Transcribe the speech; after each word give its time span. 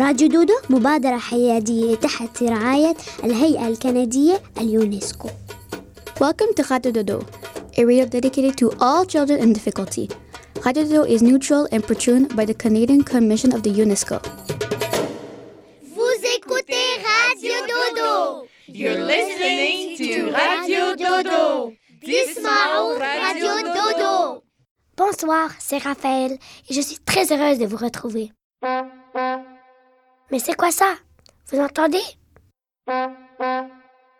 راديو 0.00 0.28
دودو 0.28 0.52
مبادرة 0.70 1.16
حيادية 1.18 1.94
تحت 1.96 2.42
رعاية 2.42 2.96
الهيئة 3.24 3.68
الكندية 3.68 4.42
اليونسكو 4.60 5.28
Welcome 6.20 6.54
to 6.56 6.62
Radio 6.70 6.92
Dodo, 6.92 7.18
a 7.76 7.84
radio 7.84 8.06
dedicated 8.06 8.56
to 8.56 8.72
all 8.80 9.04
children 9.04 9.38
in 9.38 9.52
difficulty. 9.52 10.08
Radio 10.64 10.82
Dodo 10.84 11.02
is 11.04 11.20
neutral 11.22 11.68
and 11.72 11.82
patroned 11.86 12.34
by 12.34 12.44
the 12.46 12.54
Canadian 12.54 13.02
Commission 13.04 13.52
of 13.52 13.62
the 13.62 13.70
UNESCO. 13.84 14.16
Vous 15.94 16.18
écoutez 16.36 16.86
Radio 17.12 17.56
Dodo. 17.72 18.46
You're 18.68 19.02
listening 19.14 19.96
to 19.98 20.30
Radio 20.42 20.96
Dodo. 20.96 21.72
Dismao 22.02 22.98
Radio 22.98 23.52
Dodo. 23.76 24.42
Bonsoir, 24.96 25.50
c'est 25.58 25.78
Raphaël 25.82 26.32
et 26.68 26.72
je 26.74 26.80
suis 26.80 26.98
très 27.04 27.30
heureuse 27.32 27.58
de 27.58 27.66
vous 27.66 27.76
retrouver. 27.76 28.32
Mais 30.31 30.39
c'est 30.39 30.55
quoi 30.55 30.71
ça? 30.71 30.95
Vous 31.51 31.59
entendez? 31.59 32.01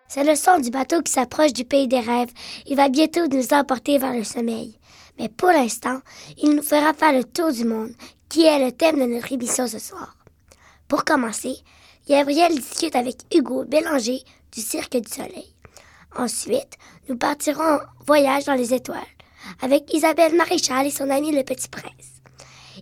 C'est 0.08 0.25
le 0.25 0.36
son 0.36 0.59
du 0.59 0.69
bateau 0.69 1.02
qui 1.02 1.11
s'approche 1.11 1.53
du 1.53 1.63
pays 1.63 1.88
des 1.88 2.02
rêves. 2.02 2.31
Il 2.66 2.75
va 2.75 2.89
bientôt 2.89 3.27
nous 3.27 3.53
emporter 3.53 3.97
vers 3.97 4.13
le 4.13 4.25
sommeil. 4.25 4.77
Mais 5.17 5.30
pour 5.30 5.49
l'instant, 5.49 5.99
il 6.38 6.55
nous 6.55 6.63
fera 6.63 6.94
faire 6.94 7.13
le 7.13 7.23
tour 7.23 7.52
du 7.52 7.63
monde, 7.63 7.94
qui 8.27 8.44
est 8.45 8.63
le 8.63 8.71
thème 8.71 8.99
de 8.99 9.05
notre 9.05 9.31
émission 9.31 9.67
ce 9.67 9.80
soir. 9.80 10.17
Pour 10.88 11.05
commencer, 11.05 11.55
Gabriel 12.08 12.53
discute 12.53 12.95
avec 12.95 13.21
Hugo 13.33 13.64
Bélanger 13.64 14.21
du 14.52 14.61
Cirque 14.61 14.97
du 14.97 15.09
Soleil. 15.09 15.55
Ensuite, 16.17 16.77
nous 17.08 17.17
partirons 17.17 17.61
en 17.61 18.03
voyage 18.05 18.45
dans 18.45 18.55
les 18.55 18.73
étoiles 18.73 18.99
avec 19.61 19.93
Isabelle 19.93 20.36
Maréchal 20.36 20.88
et 20.88 20.91
son 20.91 21.09
ami 21.09 21.31
le 21.31 21.43
Petit 21.43 21.69
Prince. 21.69 22.11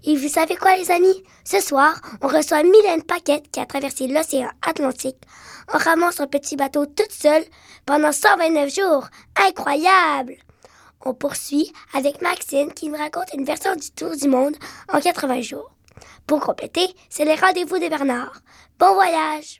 Et 0.04 0.16
vous 0.16 0.30
savez 0.30 0.56
quoi, 0.56 0.76
les 0.78 0.92
amis? 0.92 1.24
Ce 1.44 1.60
soir, 1.60 2.00
on 2.22 2.28
reçoit 2.28 2.64
Mylène 2.64 3.04
Paquette 3.04 3.52
qui 3.52 3.60
a 3.60 3.66
traversé 3.66 4.08
l'océan 4.08 4.50
Atlantique 4.62 5.18
en 5.74 5.78
ramant 5.78 6.12
son 6.12 6.28
petit 6.28 6.56
bateau 6.56 6.86
toute 6.86 7.12
seule 7.12 7.44
pendant 7.86 8.12
129 8.12 8.74
jours. 8.74 9.08
Incroyable! 9.48 10.36
On 11.06 11.14
poursuit 11.14 11.72
avec 11.94 12.22
Maxine 12.22 12.74
qui 12.74 12.90
nous 12.90 12.98
raconte 12.98 13.34
une 13.34 13.46
version 13.46 13.76
du 13.76 13.92
tour 13.92 14.16
du 14.16 14.28
monde 14.28 14.56
en 14.92 15.00
80 15.00 15.42
jours. 15.42 15.72
Pour 16.28 16.40
compléter, 16.40 16.88
c'est 17.10 17.26
les 17.26 17.36
rendez-vous 17.36 17.80
de 17.80 17.90
Bernard. 17.90 18.42
Bon 18.80 18.94
voyage! 18.94 19.60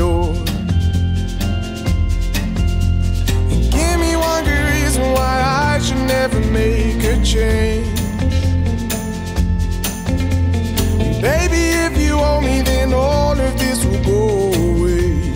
all. 0.00 0.36
And 3.50 3.72
give 3.72 3.98
me 3.98 4.14
one 4.14 4.44
good 4.44 4.64
reason 4.74 5.04
why 5.12 5.42
I 5.72 5.78
should 5.80 6.04
never 6.06 6.38
make 6.50 7.02
a 7.02 7.16
change. 7.24 8.00
Baby, 11.22 11.64
if 11.86 11.96
you 11.96 12.18
owe 12.18 12.40
me, 12.42 12.60
then 12.62 12.92
all 12.92 13.32
of 13.32 13.58
this 13.58 13.82
will 13.84 14.04
go 14.04 14.52
away. 14.52 15.32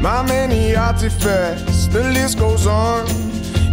My 0.00 0.22
many 0.22 0.76
artifacts, 0.76 1.88
the 1.88 2.04
list 2.14 2.38
goes 2.38 2.66
on. 2.66 3.06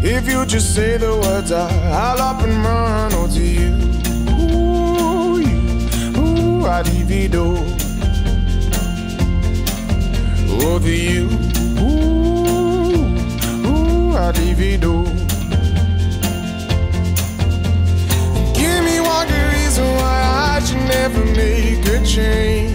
If 0.03 0.27
you 0.27 0.45
just 0.45 0.73
say 0.73 0.97
the 0.97 1.15
words, 1.15 1.51
I'll 1.51 2.21
up 2.21 2.41
and 2.41 2.57
run. 2.65 3.11
Oh, 3.13 3.27
to 3.27 3.41
you, 3.41 3.84
I'd. 7.15 7.55
Oh, 10.49 10.79
you, 10.85 11.29
ooh, 11.79 13.05
ooh, 13.69 14.17
I'd 14.17 14.35
divido. 14.35 15.05
Give 18.53 18.83
me 18.83 18.99
one 18.99 19.27
good 19.27 19.47
reason 19.53 19.85
why 19.95 20.17
I 20.55 20.59
should 20.65 20.83
never 20.95 21.23
make 21.41 21.85
a 21.87 22.05
change. 22.05 22.74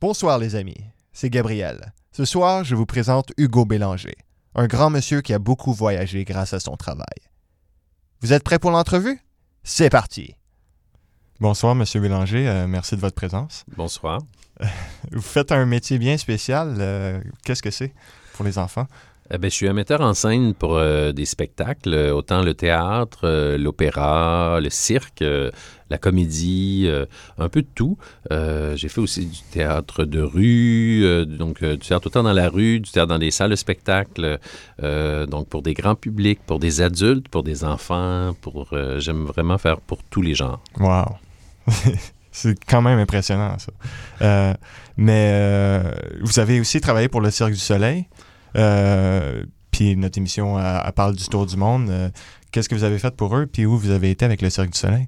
Bonsoir 0.00 0.38
les 0.38 0.54
amis, 0.54 0.84
c'est 1.12 1.30
Gabriel. 1.30 1.92
Ce 2.12 2.24
soir, 2.24 2.64
je 2.64 2.74
vous 2.74 2.86
présente 2.86 3.32
Hugo 3.38 3.64
Bélanger, 3.64 4.16
un 4.54 4.66
grand 4.66 4.90
monsieur 4.90 5.20
qui 5.20 5.32
a 5.32 5.38
beaucoup 5.38 5.72
voyagé 5.72 6.24
grâce 6.24 6.52
à 6.52 6.60
son 6.60 6.76
travail. 6.76 7.06
Vous 8.20 8.32
êtes 8.32 8.44
prêts 8.44 8.58
pour 8.58 8.70
l'entrevue? 8.70 9.20
C'est 9.62 9.90
parti! 9.90 10.34
Bonsoir, 11.40 11.74
Monsieur 11.74 12.00
Bélanger. 12.00 12.48
euh, 12.48 12.66
merci 12.66 12.94
de 12.96 13.00
votre 13.00 13.14
présence. 13.14 13.64
Bonsoir. 13.76 14.20
Vous 15.12 15.20
faites 15.22 15.50
un 15.52 15.66
métier 15.66 15.98
bien 15.98 16.16
spécial. 16.16 16.76
euh, 16.78 17.20
Qu'est-ce 17.44 17.62
que 17.62 17.70
c'est 17.70 17.92
pour 18.34 18.44
les 18.44 18.58
enfants? 18.58 18.86
Eh 19.30 19.38
ben, 19.38 19.50
je 19.50 19.54
suis 19.54 19.68
un 19.68 19.72
metteur 19.72 20.00
en 20.00 20.14
scène 20.14 20.52
pour 20.52 20.76
euh, 20.76 21.12
des 21.12 21.24
spectacles, 21.24 21.94
euh, 21.94 22.12
autant 22.12 22.42
le 22.42 22.54
théâtre, 22.54 23.20
euh, 23.22 23.56
l'opéra, 23.56 24.58
le 24.60 24.68
cirque, 24.68 25.24
la 25.90 25.98
comédie, 25.98 26.90
un 27.38 27.48
peu 27.48 27.62
de 27.62 27.68
tout. 27.74 27.98
J'ai 28.30 28.88
fait 28.88 29.00
aussi 29.00 29.26
du 29.26 29.42
théâtre 29.50 30.04
de 30.04 30.20
rue, 30.20 31.26
donc 31.26 31.62
du 31.62 31.78
théâtre 31.78 32.06
autant 32.06 32.22
dans 32.22 32.32
la 32.32 32.48
rue, 32.48 32.80
du 32.80 32.90
théâtre 32.90 33.08
dans 33.08 33.18
des 33.18 33.30
salles 33.30 33.50
de 33.50 33.56
spectacle, 33.56 34.38
donc 34.80 35.48
pour 35.48 35.60
des 35.60 35.74
grands 35.74 35.94
publics, 35.94 36.40
pour 36.46 36.58
des 36.58 36.80
adultes, 36.80 37.28
pour 37.28 37.42
des 37.42 37.62
enfants, 37.64 38.34
pour 38.40 38.74
j'aime 38.98 39.24
vraiment 39.24 39.58
faire 39.58 39.82
pour 39.82 40.02
tous 40.04 40.22
les 40.22 40.34
genres. 40.34 40.60
Wow! 40.80 41.16
c'est 42.32 42.64
quand 42.64 42.80
même 42.80 42.98
impressionnant, 42.98 43.56
ça. 43.58 44.56
Mais 44.96 45.82
vous 46.22 46.38
avez 46.38 46.58
aussi 46.58 46.80
travaillé 46.80 47.08
pour 47.08 47.20
le 47.20 47.30
Cirque 47.30 47.52
du 47.52 47.58
Soleil? 47.58 48.06
Euh, 48.56 49.44
puis 49.70 49.96
notre 49.96 50.18
émission, 50.18 50.58
elle, 50.58 50.92
parle 50.92 51.16
du 51.16 51.24
Tour 51.28 51.46
du 51.46 51.56
monde. 51.56 51.88
Euh, 51.90 52.08
Qu'est-ce 52.50 52.68
que 52.68 52.74
vous 52.74 52.84
avez 52.84 52.98
fait 52.98 53.14
pour 53.16 53.34
eux? 53.36 53.46
Puis 53.46 53.64
où 53.64 53.78
vous 53.78 53.90
avez 53.90 54.10
été 54.10 54.24
avec 54.26 54.42
le 54.42 54.50
Cirque 54.50 54.70
du 54.72 54.78
Soleil? 54.78 55.06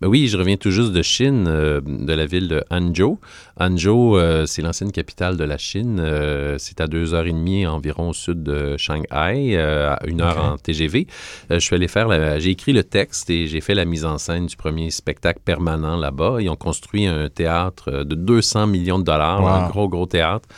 Ben 0.00 0.08
oui, 0.08 0.26
je 0.26 0.36
reviens 0.38 0.56
tout 0.56 0.70
juste 0.72 0.90
de 0.90 1.02
Chine, 1.02 1.44
euh, 1.46 1.80
de 1.84 2.12
la 2.14 2.24
ville 2.26 2.48
de 2.48 2.64
Hangzhou. 2.70 3.20
Hangzhou, 3.60 4.16
euh, 4.16 4.46
c'est 4.46 4.62
l'ancienne 4.62 4.90
capitale 4.90 5.36
de 5.36 5.44
la 5.44 5.58
Chine. 5.58 5.98
Euh, 6.00 6.56
c'est 6.58 6.80
à 6.80 6.86
deux 6.88 7.12
heures 7.14 7.26
et 7.26 7.30
demie 7.32 7.66
environ 7.66 8.08
au 8.08 8.12
sud 8.14 8.42
de 8.42 8.76
Shanghai, 8.78 9.56
à 9.58 10.00
une 10.06 10.22
heure 10.22 10.42
en 10.42 10.56
TGV. 10.56 11.06
Je 11.50 11.58
suis 11.58 11.76
allé 11.76 11.86
faire, 11.88 12.08
la- 12.08 12.38
j'ai 12.40 12.50
écrit 12.50 12.72
le 12.72 12.82
texte 12.82 13.28
et 13.30 13.46
j'ai 13.46 13.60
fait 13.60 13.74
la 13.74 13.84
mise 13.84 14.04
en 14.06 14.16
scène 14.18 14.46
du 14.46 14.56
premier 14.56 14.90
spectacle 14.90 15.40
permanent 15.44 15.96
là-bas. 15.98 16.38
Ils 16.40 16.48
ont 16.48 16.56
construit 16.56 17.06
un 17.06 17.28
théâtre 17.28 18.02
de 18.02 18.14
200 18.16 18.66
millions 18.66 18.98
de 18.98 19.04
dollars, 19.04 19.42
Wow. 19.42 19.48
un 19.48 19.68
gros, 19.68 19.88
gros 19.90 20.06
théâtre 20.06 20.48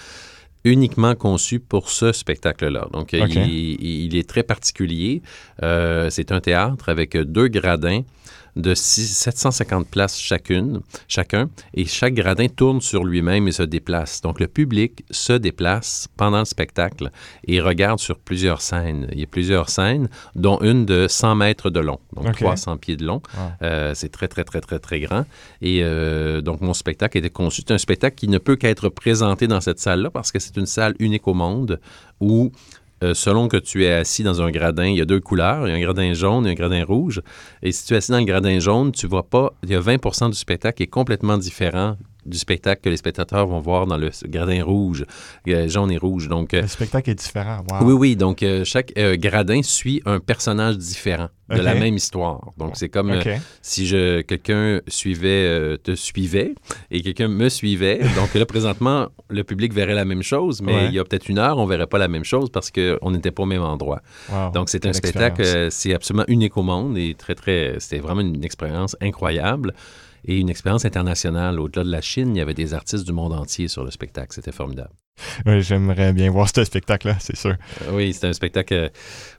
uniquement 0.65 1.15
conçu 1.15 1.61
pour 1.61 1.91
ce 1.91 2.13
spectacle-là. 2.13 2.89
Donc, 2.93 3.13
il 3.13 4.17
est 4.17 4.29
très 4.29 4.43
particulier. 4.43 5.23
Euh, 5.63 6.09
c'est 6.11 6.33
un 6.33 6.41
théâtre 6.41 6.89
avec 6.89 7.17
deux 7.17 7.49
gradins. 7.49 8.03
De 8.57 8.75
six- 8.75 9.15
750 9.17 9.89
places 9.89 10.19
chacune, 10.19 10.81
chacun, 11.09 11.49
et 11.75 11.85
chaque 11.87 12.15
gradin 12.15 12.49
tourne 12.49 12.81
sur 12.81 13.05
lui-même 13.05 13.49
et 13.49 13.53
se 13.53 13.63
déplace. 13.63 14.21
Donc 14.21 14.41
le 14.41 14.47
public 14.47 15.05
se 15.11 15.33
déplace 15.33 16.09
pendant 16.17 16.41
le 16.41 16.45
spectacle 16.45 17.11
et 17.47 17.61
regarde 17.61 17.99
sur 17.99 18.19
plusieurs 18.19 18.61
scènes. 18.61 19.09
Il 19.13 19.21
y 19.21 19.23
a 19.23 19.27
plusieurs 19.27 19.69
scènes, 19.69 20.09
dont 20.35 20.59
une 20.61 20.85
de 20.87 21.07
100 21.09 21.35
mètres 21.37 21.71
de 21.71 21.81
long, 21.81 21.99
donc 22.15 22.27
Ok. 22.29 22.37
300 22.37 22.77
pieds 22.79 22.97
de 22.97 23.05
long. 23.05 23.21
Wow. 23.37 23.43
Euh, 23.63 23.93
c'est 23.95 24.11
très, 24.11 24.29
très, 24.29 24.45
très, 24.45 24.61
très, 24.61 24.79
très 24.79 25.01
grand. 25.01 25.25
Et 25.61 25.81
euh, 25.83 26.41
donc, 26.41 26.61
mon 26.61 26.75
spectacle 26.75 27.19
était 27.19 27.31
conçu. 27.31 27.63
C'est 27.67 27.75
un 27.75 27.79
spectacle 27.79 28.17
qui 28.17 28.29
ne 28.29 28.39
peut 28.39 28.57
qu'être 28.57 28.89
présenté 28.89 29.47
dans 29.47 29.61
cette 29.61 29.79
salle-là 29.81 30.11
parce 30.11 30.31
que 30.33 30.39
c'est 30.39 30.57
une 30.57 30.67
salle 30.67 30.95
unique 30.99 31.27
au 31.29 31.35
monde 31.35 31.81
où, 32.21 32.53
euh, 33.05 33.15
selon 33.15 33.49
que 33.49 33.57
tu 33.57 33.85
es 33.85 33.93
assis 33.93 34.23
dans 34.23 34.41
un 34.41 34.51
gradin, 34.51 34.87
il 34.87 34.97
y 34.97 35.01
a 35.01 35.05
deux 35.05 35.21
couleurs. 35.21 35.69
Il 35.69 35.71
y 35.71 35.75
a 35.75 35.77
un 35.77 35.81
gradin 35.81 36.13
jaune 36.15 36.47
et 36.47 36.51
un 36.51 36.55
gradin 36.55 36.85
rouge. 36.85 37.23
Et 37.63 37.71
si 37.71 37.87
tu 37.87 37.95
es 37.95 37.99
assis 37.99 38.13
dans 38.13 38.19
le 38.19 38.25
gradin 38.25 38.59
jaune, 38.59 38.93
tu 38.93 39.07
vois 39.07 39.29
pas, 39.29 39.53
il 39.63 39.71
y 39.71 39.75
a 39.75 39.81
20% 39.81 40.31
du 40.31 40.37
spectacle 40.37 40.77
qui 40.79 40.83
est 40.85 40.89
complètement 40.89 41.37
différent 41.37 41.97
du 42.27 42.39
spectacle 42.39 42.81
que 42.83 42.89
les 42.89 42.97
spectateurs 42.97 43.47
vont 43.47 43.61
voir 43.61 43.87
dans 43.87 43.97
le 43.97 44.11
gradin 44.27 44.63
rouge, 44.65 45.05
euh, 45.49 45.69
jaune 45.69 45.91
et 45.91 45.99
rouge. 45.99 46.29
Donc, 46.29 46.55
euh, 46.55 46.63
Le 46.63 46.67
spectacle 46.69 47.11
est 47.11 47.15
différent. 47.15 47.65
Wow. 47.71 47.87
oui, 47.87 47.93
oui. 47.93 48.17
Donc, 48.17 48.43
euh, 48.43 48.65
chaque 48.65 48.93
gradin 48.95 49.63
suit 49.63 50.03
un 50.07 50.21
personnage 50.21 50.79
différent 50.79 51.29
de 51.51 51.61
la 51.61 51.75
même 51.75 51.95
histoire. 51.95 52.53
Donc, 52.57 52.73
c'est 52.75 52.89
comme 52.89 53.13
si 53.61 53.87
je 53.87 54.23
quelqu'un 54.23 54.81
suivait, 54.89 55.77
te 55.83 55.95
suivait 55.95 56.55
et 56.91 57.03
quelqu'un 57.03 57.29
me 57.29 57.49
suivait. 57.49 57.99
Donc 58.17 58.33
là, 58.35 58.47
présentement, 58.47 59.09
le 59.29 59.45
public 59.45 59.73
verrait 59.75 59.95
la 59.95 60.05
même 60.07 60.23
chose, 60.23 60.63
mais 60.63 60.75
Ouais. 60.75 60.87
il 60.87 60.95
y 60.95 60.99
a 60.99 61.05
peut-être 61.05 61.29
une 61.29 61.39
heure, 61.39 61.59
on 61.59 61.67
verrait 61.67 61.87
pas 61.87 61.99
la 61.99 62.09
même 62.09 62.25
chose 62.25 62.49
parce 62.51 62.71
qu'on 62.71 63.11
n'était 63.11 63.31
pas 63.31 63.43
au 63.43 63.47
même 63.47 63.63
endroit. 63.63 64.01
Wow. 64.33 64.53
Donc, 64.53 64.69
c'est 64.71 64.87
un 64.87 64.93
spectacle, 64.93 65.69
c'est 65.71 65.95
absolument 65.95 66.25
unique 66.29 66.57
au 66.57 66.63
monde 66.63 66.97
et 66.97 67.15
très, 67.15 67.35
très, 67.35 67.77
c'était 67.79 67.99
vraiment 68.01 68.23
une 68.23 68.43
expérience 68.45 68.97
incroyable 69.01 69.75
et 70.27 70.39
une 70.39 70.49
expérience 70.51 70.85
internationale. 70.85 71.61
Au-delà 71.61 71.85
de 71.85 71.91
la 71.91 72.01
Chine, 72.01 72.35
il 72.35 72.39
y 72.39 72.43
avait 72.43 72.55
des 72.55 72.75
artistes 72.75 73.05
du 73.07 73.13
monde 73.13 73.33
entier 73.33 73.69
sur 73.69 73.85
le 73.85 73.91
spectacle. 73.91 74.29
C'était 74.35 74.53
formidable. 74.53 74.91
Ouais, 75.47 75.61
J'aimerais 75.61 76.13
bien 76.13 76.31
voir 76.31 76.49
ce 76.53 76.65
spectacle-là, 76.65 77.17
c'est 77.21 77.37
sûr. 77.37 77.55
Euh, 77.83 77.93
Oui, 77.93 78.13
c'est 78.13 78.27
un 78.27 78.33
spectacle. 78.33 78.75
euh, 78.75 78.89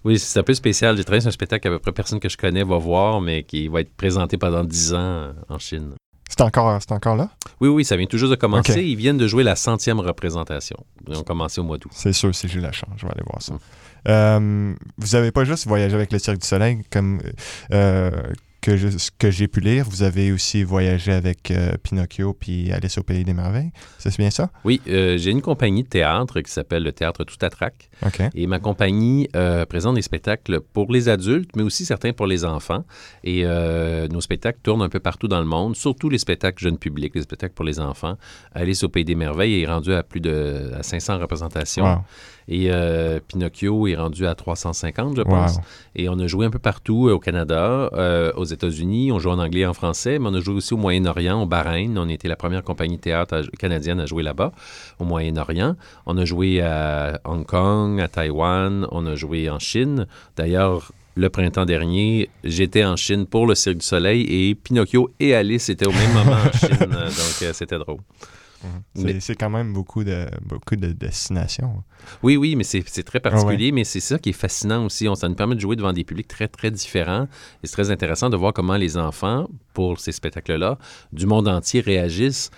oui, 0.03 0.17
c'est 0.19 0.39
un 0.39 0.43
peu 0.43 0.53
spécial. 0.53 0.95
J'ai 0.95 1.03
travaillé 1.03 1.21
sur 1.21 1.27
un 1.29 1.31
spectacle 1.31 1.63
qu'à 1.63 1.69
peu 1.69 1.79
près 1.79 1.91
personne 1.91 2.19
que 2.19 2.29
je 2.29 2.37
connais 2.37 2.63
va 2.63 2.77
voir, 2.77 3.19
mais 3.21 3.43
qui 3.43 3.67
va 3.67 3.81
être 3.81 3.93
présenté 3.95 4.37
pendant 4.37 4.63
10 4.63 4.93
ans 4.93 4.97
euh, 4.97 5.33
en 5.49 5.59
Chine. 5.59 5.93
C'est 6.29 6.41
encore, 6.41 6.81
c'est 6.81 6.91
encore 6.91 7.15
là? 7.15 7.29
Oui, 7.61 7.69
oui, 7.69 7.85
ça 7.85 7.95
vient 7.95 8.07
tout 8.07 8.17
juste 8.17 8.31
de 8.31 8.35
commencer. 8.35 8.83
Ils 8.83 8.95
viennent 8.95 9.17
de 9.17 9.27
jouer 9.27 9.43
la 9.43 9.55
centième 9.55 9.99
représentation. 9.99 10.75
Ils 11.07 11.17
ont 11.17 11.23
commencé 11.23 11.61
au 11.61 11.63
mois 11.63 11.77
d'août. 11.77 11.91
C'est 11.93 12.13
sûr, 12.13 12.33
si 12.33 12.47
j'ai 12.47 12.59
la 12.59 12.71
chance, 12.71 12.89
je 12.97 13.05
vais 13.05 13.11
aller 13.11 13.23
voir 13.29 13.41
ça. 13.41 13.53
Mm. 13.53 13.59
Euh, 14.07 14.73
vous 14.97 15.15
avez 15.15 15.31
pas 15.31 15.45
juste 15.45 15.67
voyagé 15.67 15.93
avec 15.95 16.11
le 16.11 16.19
Cirque 16.19 16.39
du 16.39 16.47
Soleil, 16.47 16.81
comme 16.91 17.21
euh, 17.73 18.11
que 18.65 18.77
je- 18.77 18.97
ce 18.97 19.11
que 19.17 19.29
j'ai 19.29 19.47
pu 19.47 19.59
lire. 19.59 19.85
Vous 19.87 20.01
avez 20.01 20.31
aussi 20.31 20.63
voyagé 20.63 21.11
avec 21.13 21.51
euh, 21.51 21.73
Pinocchio 21.83 22.33
puis 22.33 22.71
Alice 22.71 22.97
au 22.97 23.03
Pays 23.03 23.23
des 23.23 23.33
Merveilles. 23.35 23.69
C'est 23.99 24.17
bien 24.17 24.31
ça? 24.31 24.49
Oui, 24.63 24.81
euh, 24.87 25.17
j'ai 25.19 25.29
une 25.29 25.43
compagnie 25.43 25.83
de 25.83 25.87
théâtre 25.87 26.41
qui 26.41 26.51
s'appelle 26.51 26.81
le 26.83 26.91
Théâtre 26.91 27.23
Tout 27.25 27.37
à 27.41 27.49
Trac. 27.51 27.89
Et 28.33 28.47
ma 28.47 28.57
compagnie 28.59 29.27
euh, 29.35 29.65
présente 29.65 29.95
des 29.95 30.01
spectacles 30.01 30.61
pour 30.61 30.91
les 30.91 31.09
adultes, 31.09 31.51
mais 31.55 31.61
aussi 31.63 31.85
certains 31.85 32.11
pour 32.13 32.25
les 32.25 32.43
enfants. 32.43 32.83
Et 33.23 33.43
nos 33.45 34.21
spectacles 34.21 34.59
tournent 34.63 34.81
un 34.81 34.89
peu 34.89 34.99
partout 34.99 35.27
dans 35.27 35.39
le 35.39 35.45
monde, 35.45 35.75
surtout 35.75 36.09
les 36.09 36.17
spectacles 36.17 36.63
jeunes 36.63 36.77
publics, 36.79 37.13
les 37.15 37.21
spectacles 37.21 37.53
pour 37.53 37.65
les 37.65 37.79
enfants. 37.79 38.15
Alice 38.53 38.83
au 38.83 38.89
Pays 38.89 39.05
des 39.05 39.15
Merveilles 39.15 39.61
est 39.61 39.67
rendu 39.67 39.93
à 39.93 40.01
plus 40.03 40.21
de 40.21 40.71
à 40.75 40.81
500 40.81 41.19
représentations. 41.19 41.85
Wow. 41.85 41.99
Et 42.47 42.67
euh, 42.71 43.19
Pinocchio 43.27 43.87
est 43.87 43.95
rendu 43.95 44.27
à 44.27 44.35
350, 44.35 45.17
je 45.17 45.21
pense. 45.23 45.55
Wow. 45.55 45.61
Et 45.95 46.09
on 46.09 46.19
a 46.19 46.27
joué 46.27 46.45
un 46.45 46.49
peu 46.51 46.59
partout 46.59 47.07
euh, 47.09 47.13
au 47.13 47.19
Canada, 47.19 47.89
euh, 47.93 48.31
aux 48.35 48.43
États-Unis. 48.43 49.11
On 49.11 49.19
joue 49.19 49.29
en 49.31 49.39
anglais 49.39 49.61
et 49.61 49.65
en 49.65 49.73
français, 49.73 50.19
mais 50.19 50.29
on 50.29 50.33
a 50.35 50.39
joué 50.41 50.53
aussi 50.55 50.73
au 50.73 50.77
Moyen-Orient, 50.77 51.41
au 51.41 51.45
Bahreïn. 51.45 51.97
On 51.97 52.07
était 52.07 52.27
la 52.27 52.35
première 52.35 52.63
compagnie 52.63 52.99
théâtre 52.99 53.35
à- 53.37 53.57
canadienne 53.57 53.99
à 53.99 54.05
jouer 54.05 54.21
là-bas, 54.23 54.51
au 54.99 55.05
Moyen-Orient. 55.05 55.75
On 56.05 56.17
a 56.17 56.25
joué 56.25 56.61
à 56.61 57.19
Hong 57.25 57.45
Kong, 57.45 57.99
à 57.99 58.07
Taïwan. 58.07 58.87
On 58.91 59.05
a 59.07 59.15
joué 59.15 59.49
en 59.49 59.57
Chine. 59.59 60.05
D'ailleurs, 60.37 60.91
le 61.15 61.29
printemps 61.29 61.65
dernier, 61.65 62.29
j'étais 62.43 62.83
en 62.83 62.95
Chine 62.97 63.25
pour 63.25 63.47
le 63.47 63.55
Cirque 63.55 63.77
du 63.77 63.85
Soleil 63.85 64.21
et 64.29 64.53
Pinocchio 64.53 65.09
et 65.19 65.33
Alice 65.33 65.69
étaient 65.69 65.87
au 65.87 65.91
même 65.93 66.13
moment 66.13 66.33
en 66.33 66.51
Chine. 66.57 66.77
Donc, 66.79 67.41
euh, 67.41 67.53
c'était 67.53 67.79
drôle. 67.79 67.99
C'est 68.95 69.03
Mais- 69.03 69.19
c'est 69.19 69.35
quand 69.35 69.49
même 69.49 69.73
beaucoup 69.73 70.03
de, 70.03 70.25
beaucoup 70.41 70.75
de 70.75 70.91
destinations. 70.93 71.83
Oui, 72.23 72.37
oui, 72.37 72.55
mais 72.55 72.63
c'est 72.63 72.81
très 73.03 73.19
particulier, 73.19 73.71
mais 73.71 73.83
c'est 73.83 73.99
ça 73.99 74.17
qui 74.19 74.29
est 74.29 74.33
fascinant 74.33 74.85
aussi. 74.85 75.07
On, 75.07 75.15
ça 75.15 75.27
nous 75.29 75.35
permet 75.35 75.55
de 75.55 75.59
jouer 75.61 75.75
devant 75.75 75.93
des 75.93 76.03
publics 76.03 76.27
très, 76.27 76.47
très 76.47 76.71
différents. 76.71 77.27
Et 77.63 77.67
c'est 77.67 77.73
très 77.73 77.91
intéressant 77.91 78.29
de 78.29 78.37
voir 78.37 78.53
comment 78.53 78.75
les 78.77 78.97
enfants, 78.97 79.47
pour 79.73 79.99
ces 79.99 80.11
spectacles-là, 80.11 80.77
du 81.13 81.25
monde 81.25 81.47
entier 81.47 81.81
réagissent 81.81 82.49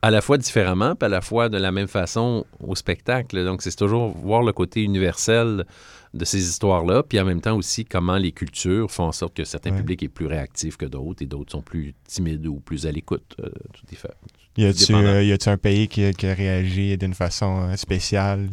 à 0.00 0.12
la 0.12 0.20
fois 0.20 0.38
différemment, 0.38 0.94
puis 0.94 1.06
à 1.06 1.08
la 1.08 1.20
fois 1.20 1.48
de 1.48 1.58
la 1.58 1.72
même 1.72 1.88
façon 1.88 2.44
au 2.60 2.76
spectacle. 2.76 3.44
Donc, 3.44 3.62
c'est 3.62 3.74
toujours 3.74 4.16
voir 4.16 4.42
le 4.42 4.52
côté 4.52 4.82
universel 4.84 5.64
de 6.14 6.24
ces 6.24 6.38
histoires-là, 6.48 7.02
puis 7.02 7.18
en 7.20 7.24
même 7.24 7.40
temps 7.40 7.56
aussi 7.56 7.84
comment 7.84 8.16
les 8.16 8.30
cultures 8.32 8.90
font 8.90 9.04
en 9.04 9.12
sorte 9.12 9.34
que 9.34 9.44
certains 9.44 9.72
Ouais. 9.72 9.76
publics 9.78 10.02
est 10.04 10.08
plus 10.08 10.26
réactifs 10.26 10.76
que 10.76 10.86
d'autres 10.86 11.22
et 11.22 11.26
d'autres 11.26 11.50
sont 11.52 11.62
plus 11.62 11.94
timides 12.06 12.46
ou 12.46 12.60
plus 12.60 12.86
à 12.86 12.92
l'écoute. 12.92 13.34
Euh, 13.40 13.48
tout 13.74 13.84
est 13.92 13.96
fait. 13.96 14.14
Y 14.58 14.64
a-tu 14.66 14.86
Dépendant. 14.86 15.08
euh, 15.08 15.22
y 15.22 15.32
a-tu 15.32 15.48
un 15.48 15.56
pays 15.56 15.88
qui, 15.88 16.12
qui 16.14 16.26
a 16.26 16.34
réagi 16.34 16.98
d'une 16.98 17.14
façon 17.14 17.68
euh, 17.70 17.76
spéciale? 17.76 18.48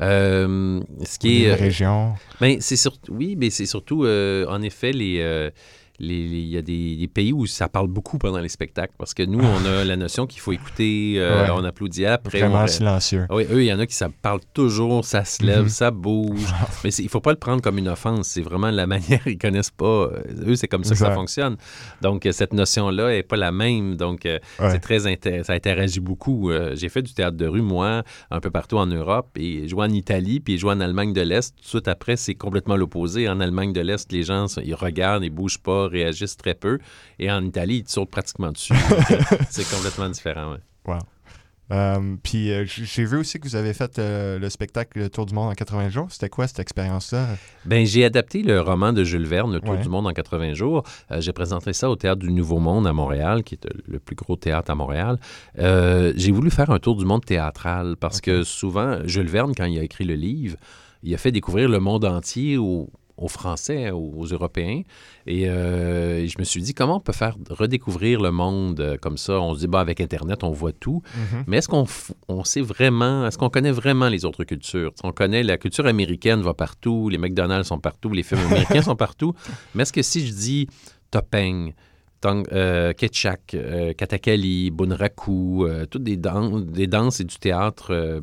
Euh, 0.00 0.80
ce 1.04 1.18
qui 1.18 1.44
est... 1.44 1.48
Une 1.48 1.54
région? 1.54 2.14
Ben, 2.40 2.58
c'est 2.60 2.76
surtout, 2.76 3.12
oui, 3.14 3.36
mais 3.38 3.50
c'est 3.50 3.66
surtout, 3.66 4.04
euh, 4.04 4.44
en 4.48 4.62
effet, 4.62 4.90
euh, 4.94 4.96
les- 4.98 5.52
il 6.00 6.46
y 6.48 6.56
a 6.56 6.62
des, 6.62 6.96
des 6.96 7.08
pays 7.08 7.32
où 7.32 7.46
ça 7.46 7.68
parle 7.68 7.88
beaucoup 7.88 8.18
pendant 8.18 8.38
les 8.38 8.48
spectacles 8.48 8.94
parce 8.98 9.14
que 9.14 9.22
nous, 9.22 9.40
on 9.40 9.64
a 9.66 9.84
la 9.84 9.96
notion 9.96 10.26
qu'il 10.26 10.40
faut 10.40 10.52
écouter, 10.52 11.14
euh, 11.16 11.44
Ouais. 11.44 11.50
on 11.54 11.64
applaudit 11.64 12.06
après. 12.06 12.40
Vraiment 12.40 12.62
on- 12.62 12.66
silencieux. 12.68 13.26
Ah 13.28 13.34
Oui, 13.34 13.44
eux, 13.50 13.62
il 13.62 13.66
y 13.66 13.72
en 13.72 13.78
a 13.80 13.86
qui 13.86 13.94
ça 13.94 14.08
parle 14.22 14.40
toujours, 14.54 15.04
ça 15.04 15.24
se 15.24 15.42
lève, 15.44 15.62
Mhm. 15.64 15.68
ça 15.68 15.90
bouge. 15.90 16.40
Mais 16.84 16.90
il 16.90 17.08
faut 17.08 17.20
pas 17.20 17.32
le 17.32 17.38
prendre 17.38 17.60
comme 17.62 17.78
une 17.78 17.88
offense. 17.88 18.28
C'est 18.28 18.42
vraiment 18.42 18.70
la 18.70 18.86
manière, 18.86 19.20
ils 19.26 19.38
connaissent 19.38 19.70
pas. 19.70 19.84
euh, 19.86 20.22
Eux, 20.46 20.54
c'est 20.56 20.68
comme 20.68 20.84
ça 20.84 20.90
que 20.90 20.98
ça 20.98 21.10
fonctionne. 21.12 21.56
Donc, 22.02 22.26
euh, 22.26 22.32
cette 22.32 22.52
notion-là 22.52 23.16
est 23.16 23.22
pas 23.22 23.36
la 23.36 23.50
même. 23.52 23.96
Donc, 23.96 24.26
euh, 24.26 24.38
Ouais. 24.60 24.70
c'est 24.70 24.78
très 24.80 24.98
ça 24.98 25.52
interagit 25.52 26.00
beaucoup. 26.00 26.50
Euh, 26.50 26.74
J'ai 26.76 26.88
fait 26.88 27.02
du 27.02 27.12
théâtre 27.14 27.36
de 27.36 27.46
rue, 27.46 27.62
moi, 27.62 28.02
un 28.30 28.40
peu 28.40 28.50
partout 28.50 28.76
en 28.76 28.86
Europe, 28.86 29.30
et 29.36 29.66
joué 29.68 29.84
en 29.86 29.90
Italie, 29.90 30.40
puis 30.40 30.58
joué 30.58 30.72
en 30.72 30.80
Allemagne 30.80 31.12
de 31.12 31.20
l'Est. 31.22 31.54
Tout 31.56 31.62
de 31.62 31.68
suite 31.68 31.88
après, 31.88 32.16
c'est 32.16 32.34
complètement 32.34 32.76
l'opposé. 32.76 33.28
En 33.28 33.40
Allemagne 33.40 33.72
de 33.72 33.80
l'Est, 33.80 34.12
les 34.12 34.22
gens, 34.22 34.46
ils 34.64 34.74
regardent, 34.74 35.24
ils 35.24 35.30
bougent 35.30 35.58
pas, 35.58 35.87
réagissent 35.88 36.36
très 36.36 36.54
peu. 36.54 36.78
Et 37.18 37.30
en 37.30 37.44
Italie, 37.44 37.78
ils 37.78 37.84
te 37.84 37.90
sautent 37.90 38.10
pratiquement 38.10 38.52
dessus. 38.52 38.74
Euh, 39.10 39.36
c'est 39.50 39.68
complètement 39.74 40.08
différent. 40.08 40.52
ouais. 40.52 40.58
Wow. 40.86 40.98
Euh, 41.70 42.16
puis 42.22 42.50
euh, 42.50 42.64
j'ai 42.66 43.04
vu 43.04 43.18
aussi 43.18 43.38
que 43.38 43.46
vous 43.46 43.54
avez 43.54 43.74
fait 43.74 43.98
euh, 43.98 44.38
le 44.38 44.48
spectacle 44.48 44.98
Le 44.98 45.10
Tour 45.10 45.26
du 45.26 45.34
monde 45.34 45.50
en 45.50 45.54
80 45.54 45.90
jours. 45.90 46.06
C'était 46.10 46.30
quoi 46.30 46.46
cette 46.46 46.60
expérience-là? 46.60 47.26
Ben, 47.66 47.84
j'ai 47.84 48.06
adapté 48.06 48.42
le 48.42 48.60
roman 48.62 48.94
de 48.94 49.04
Jules 49.04 49.26
Verne, 49.26 49.52
Le 49.52 49.60
Tour 49.60 49.74
Ouais. 49.74 49.82
du 49.82 49.88
monde 49.90 50.06
en 50.06 50.12
80 50.14 50.54
jours. 50.54 50.82
J'ai 51.18 51.32
présenté 51.34 51.74
ça 51.74 51.90
au 51.90 51.96
Théâtre 51.96 52.20
du 52.20 52.32
Nouveau 52.32 52.58
Monde 52.58 52.86
à 52.86 52.94
Montréal, 52.94 53.42
qui 53.44 53.56
est 53.56 53.68
le 53.86 53.98
plus 53.98 54.16
gros 54.16 54.36
théâtre 54.36 54.70
à 54.70 54.74
Montréal. 54.74 55.18
J'ai 55.58 56.32
voulu 56.32 56.50
faire 56.50 56.70
un 56.70 56.78
tour 56.78 56.96
du 56.96 57.04
monde 57.04 57.24
théâtral 57.24 57.96
parce 58.00 58.22
que 58.22 58.44
souvent, 58.44 59.00
Jules 59.04 59.28
Verne, 59.28 59.52
quand 59.54 59.66
il 59.66 59.78
a 59.78 59.82
écrit 59.82 60.04
le 60.04 60.14
livre, 60.14 60.56
il 61.02 61.14
a 61.14 61.18
fait 61.18 61.32
découvrir 61.32 61.68
le 61.68 61.80
monde 61.80 62.06
entier 62.06 62.56
aux, 62.56 62.88
aux 63.18 63.28
Français, 63.28 63.90
aux, 63.90 64.12
aux 64.16 64.26
Européens. 64.26 64.82
Et 65.26 65.48
euh, 65.48 66.26
je 66.26 66.38
me 66.38 66.44
suis 66.44 66.62
dit, 66.62 66.72
comment 66.74 66.96
on 66.96 67.00
peut 67.00 67.12
faire 67.12 67.36
redécouvrir 67.50 68.20
le 68.20 68.30
monde 68.30 68.80
euh, 68.80 68.96
comme 68.96 69.18
ça? 69.18 69.40
On 69.40 69.54
se 69.54 69.60
dit, 69.60 69.66
bah, 69.66 69.80
avec 69.80 70.00
Internet, 70.00 70.44
on 70.44 70.50
voit 70.50 70.72
tout. 70.72 71.02
Mhm. 71.14 71.44
Mais 71.46 71.58
est-ce 71.58 71.68
qu'on 71.68 71.86
on 72.28 72.44
sait 72.44 72.60
vraiment, 72.60 73.26
est-ce 73.26 73.36
qu'on 73.36 73.50
connaît 73.50 73.72
vraiment 73.72 74.08
les 74.08 74.24
autres 74.24 74.44
cultures? 74.44 74.92
On 75.02 75.12
connaît 75.12 75.42
la 75.42 75.58
culture 75.58 75.86
américaine 75.86 76.40
va 76.40 76.54
partout, 76.54 77.08
les 77.08 77.18
McDonald's 77.18 77.68
sont 77.68 77.80
partout, 77.80 78.10
les 78.10 78.22
films 78.22 78.40
américains 78.46 78.82
sont 78.90 78.96
partout. 78.96 79.34
Mais 79.74 79.82
est-ce 79.82 79.92
que 79.92 80.02
si 80.02 80.26
je 80.26 80.32
dis 80.32 80.68
Topeng, 81.10 81.72
Tang, 82.20 82.42
euh, 82.52 82.92
Ketchak, 82.92 83.54
euh, 83.54 83.92
Katakali, 83.92 84.70
Bunraku, 84.70 85.66
euh, 85.66 85.86
toutes 85.86 86.02
des, 86.02 86.16
dan- 86.16 86.64
des 86.64 86.86
danses 86.86 87.20
et 87.20 87.24
du 87.24 87.36
théâtre 87.36 88.20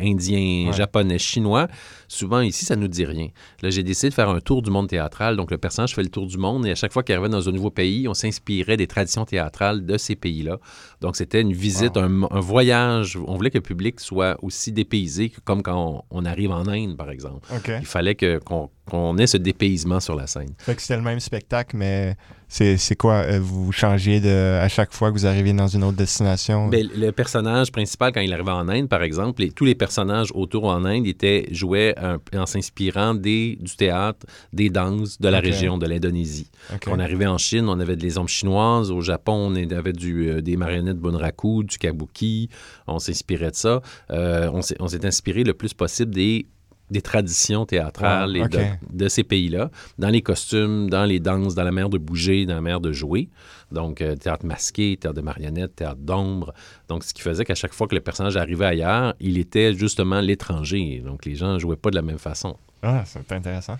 indien, 0.00 0.66
Ouais. 0.68 0.72
japonais, 0.72 1.18
chinois, 1.18 1.68
souvent 2.08 2.40
ici, 2.40 2.64
ça 2.64 2.76
nous 2.76 2.88
dit 2.88 3.04
rien. 3.04 3.28
Là, 3.62 3.70
j'ai 3.70 3.82
décidé 3.82 4.08
de 4.10 4.14
faire 4.14 4.28
un 4.30 4.40
tour 4.40 4.62
du 4.62 4.70
monde 4.70 4.88
théâtral. 4.88 5.36
Donc, 5.36 5.50
le 5.50 5.58
personnage 5.58 5.94
fait 5.94 6.02
le 6.02 6.08
tour 6.08 6.26
du 6.26 6.38
monde 6.38 6.66
et 6.66 6.72
à 6.72 6.74
chaque 6.74 6.92
fois 6.92 7.02
qu'il 7.02 7.14
arrivait 7.14 7.28
dans 7.28 7.48
un 7.48 7.52
nouveau 7.52 7.70
pays, 7.70 8.08
on 8.08 8.14
s'inspirait 8.14 8.76
des 8.76 8.86
traditions 8.86 9.24
théâtrales 9.24 9.84
de 9.86 9.96
ces 9.96 10.16
pays-là. 10.16 10.58
Donc, 11.00 11.16
c'était 11.16 11.40
une 11.40 11.52
visite, 11.52 11.96
un, 11.96 12.22
un 12.30 12.40
voyage. 12.40 13.16
On 13.26 13.36
voulait 13.36 13.50
que 13.50 13.58
le 13.58 13.62
public 13.62 14.00
soit 14.00 14.36
aussi 14.42 14.70
dépaysé 14.72 15.30
que 15.30 15.40
comme 15.40 15.62
quand 15.62 16.04
on, 16.10 16.18
on 16.20 16.24
arrive 16.24 16.50
en 16.50 16.66
Inde, 16.68 16.96
par 16.96 17.10
exemple. 17.10 17.48
Il 17.80 17.86
fallait 17.86 18.14
que- 18.14 18.38
qu'on 18.38 19.16
ait 19.18 19.26
ce 19.28 19.36
dépaysement 19.36 20.00
sur 20.00 20.16
la 20.16 20.26
scène. 20.26 20.52
Fait 20.58 20.74
que 20.74 20.82
c'était 20.82 20.96
le 20.96 21.02
même 21.02 21.20
spectacle, 21.20 21.76
mais 21.76 22.16
C'est 22.48 22.96
quoi? 22.96 23.22
euh, 23.26 23.38
vous 23.40 23.70
changez 23.70 24.18
de, 24.18 24.58
à 24.60 24.66
chaque 24.68 24.92
fois 24.92 25.10
que 25.10 25.14
vous 25.14 25.24
arrivez 25.26 25.52
dans 25.52 25.68
une 25.68 25.84
autre 25.84 25.96
destination? 25.96 26.66
Ben, 26.66 26.88
le 26.96 27.12
personnage 27.12 27.70
principal, 27.70 28.10
quand 28.12 28.20
il 28.20 28.32
arrivait 28.32 28.50
en 28.50 28.68
Inde, 28.68 28.88
par 28.88 29.04
exemple, 29.04 29.42
les- 29.42 29.52
tous 29.52 29.64
les 29.64 29.76
personnages 29.76 30.30
autour 30.34 30.64
en 30.64 30.84
Inde 30.84 31.06
étaient, 31.06 31.46
jouaient 31.52 31.94
un- 31.96 32.18
en 32.36 32.46
s'inspirant 32.46 33.14
des, 33.14 33.56
du 33.60 33.76
théâtre, 33.76 34.26
des 34.52 34.68
danses 34.70 35.20
de 35.20 35.28
la 35.28 35.38
région, 35.38 35.78
de 35.78 35.86
l'Indonésie. 35.86 36.50
Quand 36.82 36.90
on 36.92 36.98
arrivait 36.98 37.26
en 37.28 37.38
Chine, 37.38 37.68
on 37.68 37.78
avait 37.78 37.94
des 37.96 38.18
ombres 38.18 38.28
chinoises. 38.28 38.90
Au 38.90 39.00
Japon, 39.00 39.52
on 39.54 39.70
avait 39.70 39.92
du, 39.92 40.28
euh, 40.30 40.40
des 40.42 40.56
marionnettes 40.56 40.89
bunraku, 40.98 41.64
du 41.64 41.78
kabuki. 41.78 42.48
On 42.86 42.98
s'inspirait 42.98 43.50
de 43.50 43.56
ça. 43.56 43.80
Euh, 44.10 44.50
on 44.52 44.88
s'est 44.88 45.06
inspiré 45.06 45.44
le 45.44 45.54
plus 45.54 45.74
possible 45.74 46.14
des 46.14 46.46
des 46.90 47.02
traditions 47.02 47.66
théâtrales 47.66 48.36
Wow, 48.36 48.44
et 48.44 48.48
de, 48.48 48.60
de 48.92 49.08
ces 49.08 49.22
pays-là, 49.22 49.70
dans 49.98 50.08
les 50.08 50.22
costumes, 50.22 50.90
dans 50.90 51.04
les 51.04 51.20
danses, 51.20 51.54
dans 51.54 51.62
la 51.62 51.70
manière 51.70 51.88
de 51.88 51.98
bouger, 51.98 52.46
dans 52.46 52.54
la 52.54 52.60
manière 52.60 52.80
de 52.80 52.92
jouer. 52.92 53.28
Donc, 53.70 54.00
euh, 54.00 54.16
théâtre 54.16 54.44
masqué, 54.44 54.96
théâtre 54.96 55.16
de 55.16 55.22
marionnettes, 55.22 55.76
théâtre 55.76 56.00
d'ombre. 56.00 56.52
Donc, 56.88 57.04
ce 57.04 57.14
qui 57.14 57.22
faisait 57.22 57.44
qu'à 57.44 57.54
chaque 57.54 57.72
fois 57.72 57.86
que 57.86 57.94
le 57.94 58.00
personnage 58.00 58.36
arrivait 58.36 58.66
ailleurs, 58.66 59.14
il 59.20 59.38
était 59.38 59.72
justement 59.74 60.20
l'étranger. 60.20 61.02
Donc, 61.04 61.24
les 61.24 61.36
gens 61.36 61.54
ne 61.54 61.58
jouaient 61.58 61.76
pas 61.76 61.90
de 61.90 61.96
la 61.96 62.02
même 62.02 62.18
façon. 62.18 62.56
Ah, 62.82 63.04
c'est 63.06 63.30
intéressant. 63.32 63.76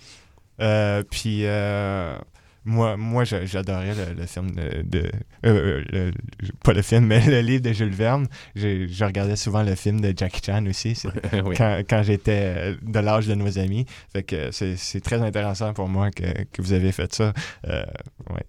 Euh, 0.60 1.02
puis, 1.10 1.40
euh, 1.44 2.16
moi, 2.64 2.96
moi 2.96 3.24
j'a- 3.24 3.44
j'adorais 3.46 3.94
le, 3.94 4.20
le 4.20 4.26
film 4.26 4.50
de. 4.50 4.82
de- 4.82 5.10
euh, 5.46 5.82
euh, 5.94 6.10
le- 6.40 6.48
pas 6.62 6.72
le 6.74 6.82
film, 6.82 7.06
mais 7.06 7.24
le 7.26 7.40
livre 7.40 7.62
de 7.62 7.72
Jules 7.72 7.94
Verne. 7.94 8.26
Je, 8.54 8.86
je 8.86 9.04
regardais 9.04 9.36
souvent 9.36 9.62
le 9.62 9.74
film 9.74 10.00
de 10.00 10.12
Jackie 10.16 10.40
Chan 10.44 10.64
aussi. 10.66 11.00
Oui. 11.44 11.54
Quand, 11.56 11.80
quand 11.88 12.02
j'étais 12.02 12.42
euh, 12.56 12.74
de 12.82 12.98
l'âge 12.98 13.26
de 13.26 13.34
nos 13.34 13.58
amis. 13.58 13.86
Fait 14.12 14.22
que 14.22 14.50
c'est 14.50 15.00
très 15.00 15.20
intéressant 15.22 15.72
pour 15.72 15.88
moi 15.88 16.10
que, 16.10 16.24
que 16.52 16.60
vous 16.62 16.72
avez 16.72 16.92
fait 16.92 17.12
ça. 17.14 17.32
Euh, 17.66 17.82
ouais, 18.30 18.42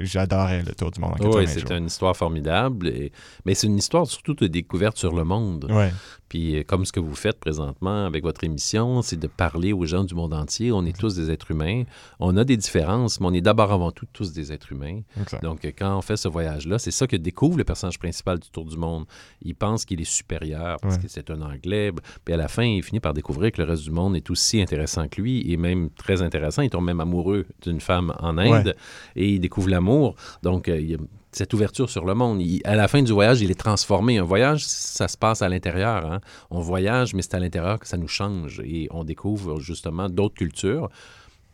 J'adorais 0.00 0.62
le 0.62 0.74
Tour 0.74 0.90
du 0.90 1.00
monde 1.00 1.12
en 1.12 1.16
80 1.16 1.36
Oui, 1.38 1.46
c'est 1.48 1.70
une 1.70 1.86
histoire 1.86 2.16
formidable. 2.16 2.88
et- 2.88 3.12
Mais 3.44 3.54
c'est 3.54 3.66
une 3.66 3.78
histoire 3.78 4.06
surtout 4.06 4.34
de 4.34 4.46
découverte 4.46 4.96
sur 4.96 5.14
le 5.14 5.24
monde. 5.24 5.66
Ouais. 5.70 5.90
Puis, 6.28 6.56
euh, 6.56 6.62
comme 6.66 6.84
ce 6.84 6.92
que 6.92 7.00
vous 7.00 7.14
faites 7.14 7.38
présentement 7.38 8.06
avec 8.06 8.22
votre 8.24 8.42
émission, 8.44 9.02
c'est 9.02 9.18
de 9.18 9.26
parler 9.26 9.72
aux 9.72 9.84
gens 9.86 10.04
du 10.04 10.14
monde 10.14 10.34
entier. 10.34 10.72
On 10.72 10.84
est 10.84 10.96
tous 10.98 11.14
des 11.14 11.30
êtres 11.30 11.50
humains. 11.50 11.84
On 12.18 12.36
a 12.36 12.44
des 12.44 12.56
différences, 12.56 13.20
mais 13.20 13.26
on 13.26 13.32
est 13.32 13.40
d'abord 13.40 13.72
avant 13.72 13.90
tout 13.92 14.06
tous 14.12 14.32
des 14.32 14.52
êtres 14.52 14.72
humains. 14.72 15.00
Donc, 15.42 15.64
euh, 15.64 15.70
quand 15.76 15.96
on 15.96 16.02
fait 16.02 16.16
ce 16.16 16.28
voyage-là, 16.28 16.78
c'est 16.78 16.90
ça 16.90 17.06
que 17.06 17.16
découvre 17.16 17.58
le 17.58 17.64
personnage 17.64 17.98
principal 17.98 18.38
du 18.38 18.48
Tour 18.50 18.64
du 18.64 18.76
Monde. 18.76 19.04
Il 19.42 19.54
pense 19.54 19.84
qu'il 19.84 20.00
est 20.00 20.04
supérieur 20.10 20.78
parce 20.80 20.96
Ouais. 20.96 21.02
que 21.02 21.08
c'est 21.08 21.30
un 21.30 21.40
Anglais. 21.42 21.92
Puis 22.24 22.34
à 22.34 22.36
la 22.36 22.48
fin, 22.48 22.64
il 22.64 22.82
finit 22.82 23.00
par 23.00 23.14
découvrir 23.14 23.52
que 23.52 23.60
le 23.62 23.68
reste 23.68 23.84
du 23.84 23.90
monde 23.90 24.16
est 24.16 24.30
aussi 24.30 24.60
intéressant 24.60 25.06
que 25.08 25.20
lui 25.20 25.50
et 25.52 25.56
même 25.56 25.90
très 25.90 26.22
intéressant. 26.22 26.62
Il 26.62 26.70
tombe 26.70 26.84
même 26.84 27.00
amoureux 27.00 27.46
d'une 27.62 27.80
femme 27.80 28.12
en 28.20 28.38
Inde 28.38 28.66
Ouais. 28.68 28.74
et 29.16 29.28
il 29.34 29.40
découvre 29.40 29.68
l'amour. 29.68 30.16
Donc, 30.42 30.68
euh, 30.68 30.80
il 30.80 30.90
y 30.90 30.94
a 30.94 30.98
cette 31.36 31.52
ouverture 31.54 31.90
sur 31.90 32.04
le 32.04 32.14
monde. 32.14 32.40
Il- 32.40 32.60
à 32.64 32.74
la 32.76 32.88
fin 32.88 33.02
du 33.02 33.12
voyage, 33.12 33.40
il 33.40 33.50
est 33.50 33.54
transformé. 33.60 34.18
Un 34.18 34.22
voyage, 34.24 34.64
ça 34.66 35.08
se 35.08 35.16
passe 35.16 35.42
à 35.42 35.48
l'intérieur. 35.48 36.10
hein. 36.10 36.20
On 36.50 36.60
voyage, 36.60 37.14
mais 37.14 37.22
c'est 37.22 37.34
à 37.34 37.38
l'intérieur 37.40 37.78
que 37.78 37.86
ça 37.88 37.96
nous 37.96 38.08
change 38.08 38.60
et 38.64 38.88
on 38.90 39.04
découvre 39.04 39.60
justement 39.60 40.08
d'autres 40.08 40.34
cultures. 40.36 40.88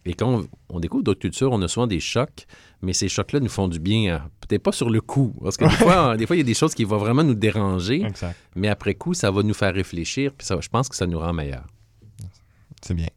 Et 0.07 0.15
quand 0.15 0.29
on, 0.29 0.49
on 0.71 0.81
découvre 0.81 1.05
d'autres 1.05 1.21
cultures, 1.21 1.53
on 1.53 1.61
a 1.61 1.69
souvent 1.69 1.87
des 1.87 2.01
chocs, 2.01 2.47
mais 2.81 2.95
ces 2.95 3.09
chocs-là 3.11 3.39
nous 3.41 3.51
font 3.51 3.69
du 3.69 3.79
bien, 3.79 4.15
hein. 4.17 4.31
peut-être 4.41 4.63
pas 4.63 4.73
sur 4.73 4.89
le 4.89 5.03
coup, 5.03 5.35
parce 5.43 5.59
que 5.59 5.65
des 5.67 5.71
fois, 5.85 6.17
des 6.17 6.27
fois, 6.27 6.37
il 6.37 6.39
y 6.39 6.43
a 6.43 6.45
des 6.47 6.55
choses 6.55 6.75
qui 6.75 6.85
vont 6.85 6.97
vraiment 6.97 7.23
nous 7.23 7.35
déranger, 7.35 8.03
Exact. 8.05 8.35
mais 8.57 8.69
après 8.69 8.95
coup, 8.95 9.13
ça 9.13 9.31
va 9.31 9.43
nous 9.43 9.53
faire 9.53 9.75
réfléchir, 9.75 10.33
puis 10.37 10.47
ça, 10.47 10.57
je 10.59 10.69
pense 10.71 10.89
que 10.89 10.97
ça 10.97 11.07
nous 11.07 11.19
rend 11.19 11.35
meilleurs. 11.35 11.67
C'est 12.81 12.95
bien. 12.95 13.09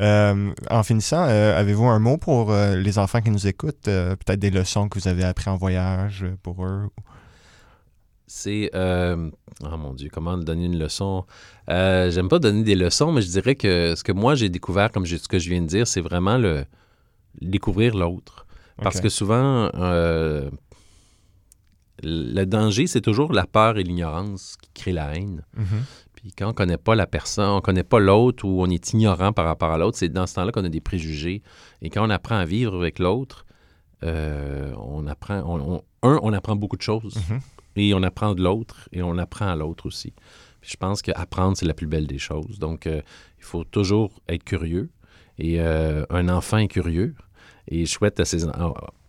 Euh, 0.00 0.52
en 0.70 0.82
finissant, 0.82 1.26
euh, 1.28 1.58
avez-vous 1.58 1.84
un 1.84 1.98
mot 1.98 2.16
pour 2.16 2.50
euh, 2.50 2.74
les 2.76 2.98
enfants 2.98 3.20
qui 3.20 3.30
nous 3.30 3.46
écoutent? 3.46 3.84
Peut-être 3.84 4.38
des 4.38 4.50
leçons 4.50 4.88
que 4.88 4.98
vous 4.98 5.08
avez 5.08 5.24
apprises 5.24 5.48
en 5.48 5.56
voyage 5.56 6.24
pour 6.42 6.64
eux? 6.64 6.88
C'est. 8.26 8.70
oh 8.74 9.76
mon 9.76 9.94
Dieu, 9.94 10.08
comment 10.12 10.38
donner 10.38 10.66
une 10.66 10.78
leçon? 10.78 11.24
J'aime 11.68 12.28
pas 12.28 12.38
donner 12.38 12.62
des 12.62 12.76
leçons, 12.76 13.12
mais 13.12 13.22
je 13.22 13.28
dirais 13.28 13.56
que 13.56 13.94
ce 13.94 14.04
que 14.04 14.12
moi 14.12 14.34
j'ai 14.34 14.48
découvert, 14.48 14.90
comme 14.90 15.04
ce 15.04 15.28
que 15.28 15.38
je 15.38 15.50
viens 15.50 15.60
de 15.60 15.66
dire, 15.66 15.86
c'est 15.86 16.00
vraiment 16.00 16.38
le 16.38 16.64
découvrir 17.40 17.96
l'autre. 17.96 18.46
Parce 18.82 19.00
que 19.00 19.10
souvent, 19.10 19.70
le 22.02 22.44
danger, 22.44 22.86
c'est 22.86 23.00
toujours 23.00 23.32
la 23.32 23.46
peur 23.46 23.78
et 23.78 23.82
l'ignorance 23.82 24.56
qui 24.60 24.70
créent 24.72 24.92
la 24.92 25.14
haine. 25.14 25.42
Mhm. 25.56 25.84
Puis 26.20 26.32
quand 26.36 26.48
on 26.50 26.52
connaît 26.52 26.76
pas 26.76 26.94
la 26.94 27.06
personne, 27.06 27.48
on 27.50 27.60
connaît 27.60 27.82
pas 27.84 27.98
l'autre 27.98 28.44
ou 28.44 28.60
on 28.62 28.66
est 28.68 28.92
ignorant 28.92 29.32
par 29.32 29.46
rapport 29.46 29.70
à 29.70 29.78
l'autre, 29.78 29.96
c'est 29.98 30.08
dans 30.10 30.26
ce 30.26 30.34
temps-là 30.34 30.52
qu'on 30.52 30.64
a 30.64 30.68
des 30.68 30.80
préjugés. 30.80 31.42
Et 31.82 31.88
quand 31.90 32.06
on 32.06 32.10
apprend 32.10 32.36
à 32.36 32.44
vivre 32.44 32.76
avec 32.76 32.98
l'autre, 32.98 33.46
euh, 34.02 34.72
on 34.78 35.06
apprend, 35.06 35.40
on- 35.46 35.76
on- 35.76 35.82
un, 36.02 36.18
on 36.22 36.32
apprend 36.32 36.56
beaucoup 36.56 36.76
de 36.76 36.82
choses 36.82 37.16
Mhm. 37.28 37.40
et 37.76 37.94
on 37.94 38.02
apprend 38.02 38.34
de 38.34 38.42
l'autre 38.42 38.88
et 38.92 39.02
on 39.02 39.16
apprend 39.18 39.48
à 39.48 39.56
l'autre 39.56 39.86
aussi. 39.86 40.12
Puis 40.60 40.72
je 40.72 40.76
pense 40.76 41.00
qu'apprendre, 41.02 41.56
c'est 41.56 41.66
la 41.66 41.74
plus 41.74 41.86
belle 41.86 42.06
des 42.06 42.18
choses. 42.18 42.58
Donc, 42.58 42.86
euh, 42.86 43.00
il 43.38 43.44
faut 43.44 43.64
toujours 43.64 44.20
être 44.28 44.44
curieux. 44.44 44.90
Et 45.38 45.58
euh, 45.60 46.04
un 46.10 46.28
enfant 46.28 46.58
est 46.58 46.68
curieux. 46.68 47.14
Et 47.68 47.86
je 47.86 47.90
souhaite 47.90 48.20
à, 48.20 48.24
ces, 48.26 48.44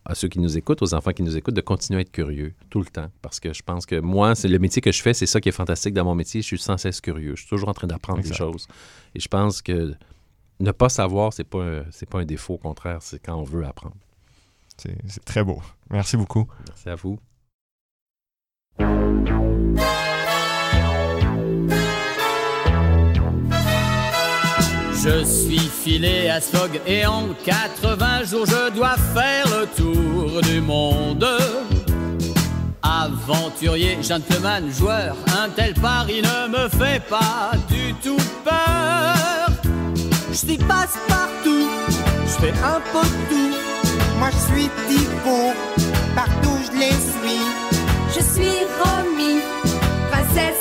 à, 0.06 0.16
ceux 0.16 0.28
qui 0.28 0.40
nous 0.40 0.58
écoutent, 0.58 0.82
aux 0.82 0.94
enfants 0.94 1.12
qui 1.12 1.24
nous 1.24 1.36
écoutent, 1.38 1.54
de 1.56 1.62
continuer 1.62 2.00
à 2.00 2.02
être 2.02 2.12
curieux 2.12 2.54
tout 2.70 2.80
le 2.80 2.86
temps. 2.86 3.10
Parce 3.22 3.40
que 3.40 3.54
je 3.54 3.62
pense 3.64 3.86
que 3.86 4.00
moi, 4.00 4.36
c'est 4.36 4.48
le 4.48 4.60
métier 4.60 4.82
que 4.82 4.92
je 4.92 5.02
fais, 5.02 5.14
c'est 5.14 5.26
ça 5.26 5.40
qui 5.42 5.50
est 5.50 5.54
fantastique 5.54 5.94
dans 5.94 6.06
mon 6.06 6.16
métier. 6.16 6.42
Je 6.42 6.48
suis 6.48 6.58
sans 6.60 6.78
cesse 6.78 7.02
curieux. 7.02 7.36
Je 7.36 7.42
suis 7.42 7.50
toujours 7.50 7.70
en 7.70 7.74
train 7.74 7.88
d'apprendre 7.88 8.22
des 8.22 8.34
choses. 8.34 8.68
Et 9.16 9.20
je 9.20 9.28
pense 9.28 9.62
que 9.62 9.94
ne 10.60 10.72
pas 10.72 10.90
savoir, 10.90 11.34
c'est 11.34 11.44
pas, 11.44 11.64
un- 11.64 11.86
c'est 11.92 12.10
pas 12.10 12.20
un 12.20 12.26
défaut. 12.26 12.56
Au 12.56 12.58
contraire, 12.58 12.98
c'est 13.02 13.22
quand 13.22 13.36
on 13.36 13.44
veut 13.44 13.66
apprendre. 13.66 13.96
C'est 14.78 14.96
c'est 15.08 15.24
très 15.26 15.44
beau. 15.44 15.62
Merci 15.90 16.18
beaucoup. 16.18 16.48
Merci 16.68 16.90
à 16.90 16.96
vous. 16.96 17.20
Je 25.04 25.24
suis 25.26 25.58
filé 25.58 26.30
à 26.30 26.40
Slog 26.40 26.80
et 26.86 27.08
en 27.08 27.30
80 27.44 28.24
jours 28.26 28.46
je 28.46 28.70
dois 28.76 28.96
faire 29.16 29.46
le 29.48 29.66
tour 29.76 30.42
du 30.44 30.62
monde. 30.62 31.26
Aventurier, 32.84 33.98
gentleman, 34.04 34.72
joueur, 34.72 35.16
un 35.42 35.50
tel 35.50 35.74
pari 35.74 36.22
ne 36.22 36.50
me 36.50 36.70
fait 36.70 37.02
pas 37.10 37.54
du 37.68 37.96
tout 37.96 38.22
peur. 38.44 39.50
Je 40.30 40.36
suis 40.36 40.58
passe-partout, 40.58 41.68
je 42.28 42.46
fais 42.46 42.54
un 42.64 42.80
peu 42.94 43.08
tout. 43.30 43.56
Moi 44.20 44.30
je 44.30 44.54
suis 44.54 44.70
partout 46.16 46.58
je 46.66 46.80
les 46.80 46.92
suis. 46.92 47.42
Je 48.14 48.22
suis 48.22 48.58
Romy, 48.80 49.42
princesse 50.12 50.61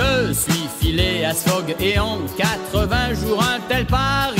Je 0.00 0.32
suis 0.32 0.68
filé 0.80 1.24
à 1.24 1.34
Slog 1.34 1.76
et 1.78 1.98
en 1.98 2.20
80 2.38 3.14
jours 3.14 3.42
un 3.42 3.60
tel 3.68 3.84
pari 3.84 4.39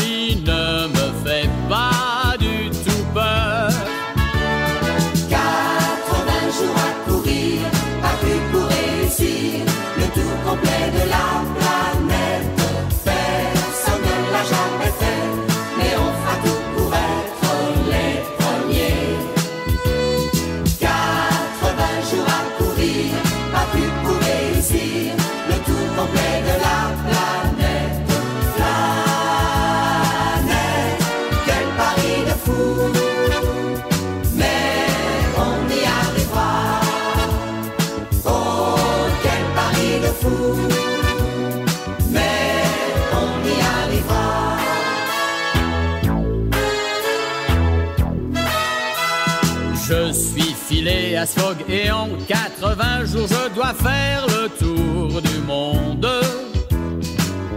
et 51.71 51.91
en 51.91 52.09
80 52.27 53.05
jours 53.07 53.27
je 53.29 53.55
dois 53.55 53.75
faire 53.75 54.27
le 54.27 54.49
tour 54.49 55.23
du 55.23 55.39
monde. 55.47 56.09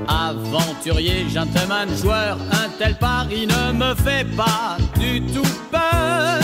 Aventurier, 0.08 1.26
gentleman, 1.30 1.90
joueur, 2.02 2.38
un 2.52 2.70
tel 2.78 2.96
pari 2.96 3.48
ne 3.48 3.72
me 3.74 3.96
fait 3.96 4.26
pas 4.36 4.78
du 5.00 5.22
tout 5.22 5.50
peur. 5.72 6.40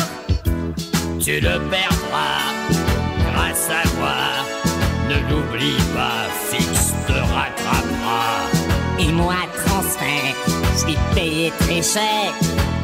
Tu 1.20 1.40
le 1.40 1.60
perdras 1.70 2.42
grâce 3.34 3.70
à 3.70 3.88
moi. 3.98 4.18
Ne 5.10 5.16
l'oublie 5.30 5.82
pas, 5.96 6.28
Fix 6.50 6.94
te 7.08 7.14
rattrapera. 7.14 8.50
Et 9.00 9.12
moi 9.12 9.36
transfert, 9.66 10.36
suis 10.76 10.98
payé 11.14 11.52
très 11.60 11.82
cher 11.82 12.34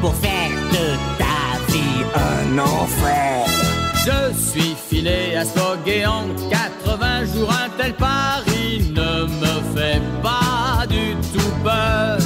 pour 0.00 0.14
faire 0.14 0.50
de 0.72 0.96
ta 1.18 1.72
vie 1.72 2.04
un 2.14 2.58
enfer. 2.58 3.65
Je 4.06 4.32
suis 4.38 4.76
filé 4.88 5.34
à 5.34 5.44
Stoguet 5.44 6.06
en 6.06 6.26
80 6.48 7.24
jours, 7.24 7.50
un 7.50 7.68
tel 7.76 7.92
pari 7.94 8.92
ne 8.94 9.24
me 9.24 9.76
fait 9.76 10.00
pas 10.22 10.86
du 10.88 11.16
tout 11.32 11.50
peur. 11.64 12.25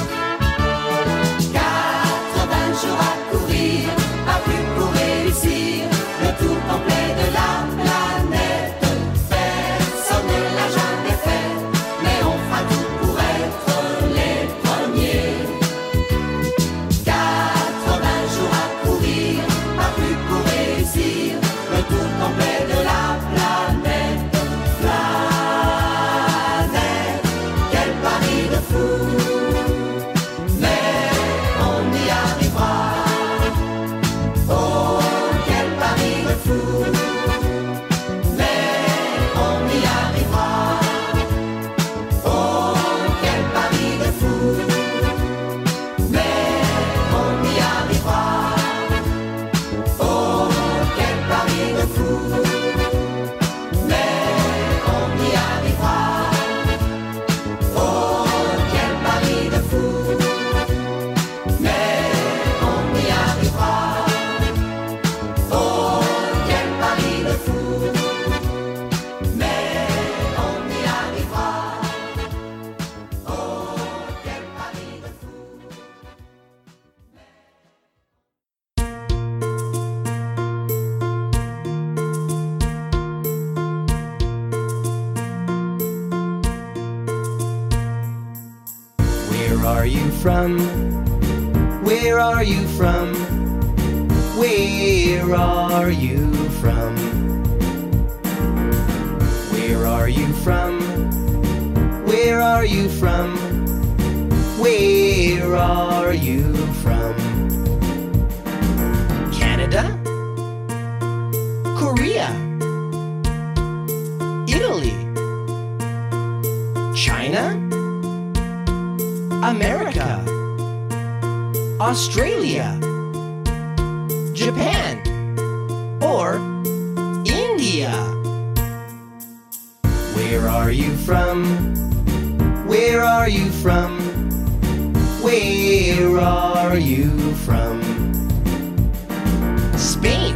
Spain, 139.81 140.35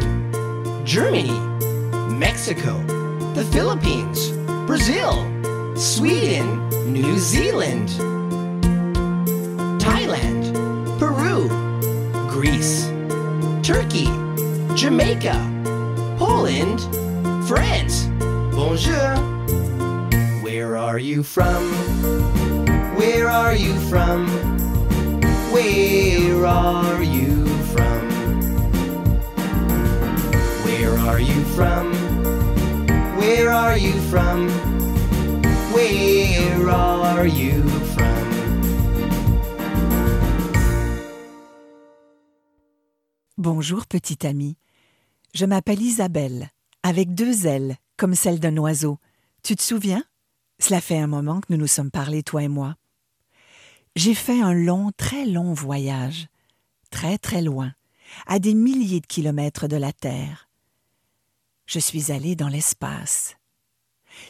Germany, 0.84 1.40
Mexico, 2.10 2.82
the 3.36 3.48
Philippines, 3.54 4.32
Brazil, 4.66 5.24
Sweden, 5.76 6.68
New 6.92 7.20
Zealand. 7.20 7.90
Thailand, 9.80 10.52
Peru, 10.98 11.48
Greece, 12.28 12.90
Turkey, 13.62 14.10
Jamaica, 14.76 15.38
Poland, 16.18 16.82
France. 17.48 18.06
Bonjour. 18.52 19.16
Where 20.42 20.76
are 20.76 20.98
you 20.98 21.22
from? 21.22 21.72
Where 22.98 23.30
are 23.30 23.54
you 23.54 23.76
from? 23.92 24.28
Where 25.52 26.46
are 26.48 27.04
you 27.04 27.45
Bonjour 43.38 43.86
petite 43.86 44.26
amie. 44.26 44.58
Je 45.36 45.46
m'appelle 45.46 45.80
Isabelle, 45.80 46.50
avec 46.82 47.14
deux 47.14 47.46
ailes, 47.46 47.76
comme 47.98 48.16
celle 48.16 48.40
d'un 48.40 48.58
oiseau. 48.58 48.98
Tu 49.44 49.56
te 49.56 49.62
souviens? 49.62 50.04
Cela 50.58 50.82
fait 50.82 50.98
un 50.98 51.06
moment 51.06 51.40
que 51.40 51.54
nous 51.54 51.60
nous 51.60 51.68
sommes 51.68 51.92
parlé, 51.92 52.24
toi 52.24 52.42
et 52.42 52.48
moi. 52.48 52.78
J'ai 53.96 54.16
fait 54.16 54.42
un 54.42 54.54
long, 54.54 54.92
très 54.98 55.28
long 55.28 55.54
voyage, 55.54 56.30
très 56.90 57.20
très 57.20 57.44
loin, 57.44 57.74
à 58.26 58.40
des 58.40 58.56
milliers 58.56 59.02
de 59.02 59.08
kilomètres 59.08 59.68
de 59.68 59.78
la 59.78 59.94
Terre. 59.94 60.50
Je 61.66 61.80
suis 61.80 62.12
allée 62.12 62.36
dans 62.36 62.48
l'espace. 62.48 63.36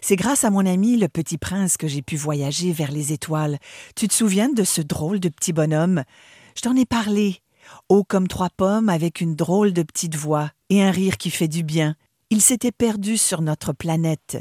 C'est 0.02 0.16
grâce 0.16 0.44
à 0.44 0.50
mon 0.50 0.66
ami 0.66 0.98
le 0.98 1.08
petit 1.08 1.38
prince 1.38 1.78
que 1.78 1.88
j'ai 1.88 2.02
pu 2.02 2.16
voyager 2.16 2.72
vers 2.72 2.92
les 2.92 3.14
étoiles. 3.14 3.60
Tu 3.96 4.08
te 4.08 4.14
souviens 4.14 4.50
de 4.50 4.64
ce 4.64 4.82
drôle 4.82 5.20
de 5.20 5.30
petit 5.30 5.54
bonhomme? 5.54 6.04
Je 6.56 6.62
t'en 6.62 6.76
ai 6.76 6.86
parlé 6.86 7.42
haut 7.90 8.04
comme 8.04 8.28
trois 8.28 8.50
pommes, 8.50 8.90
avec 8.90 9.22
une 9.22 9.36
drôle 9.36 9.74
de 9.74 9.84
petite 9.84 10.16
voix 10.16 10.52
et 10.70 10.84
un 10.84 10.92
rire 10.92 11.18
qui 11.18 11.30
fait 11.30 11.48
du 11.48 11.64
bien. 11.64 11.96
Il 12.30 12.42
s'était 12.42 12.72
perdu 12.72 13.18
sur 13.18 13.42
notre 13.42 13.74
planète. 13.74 14.38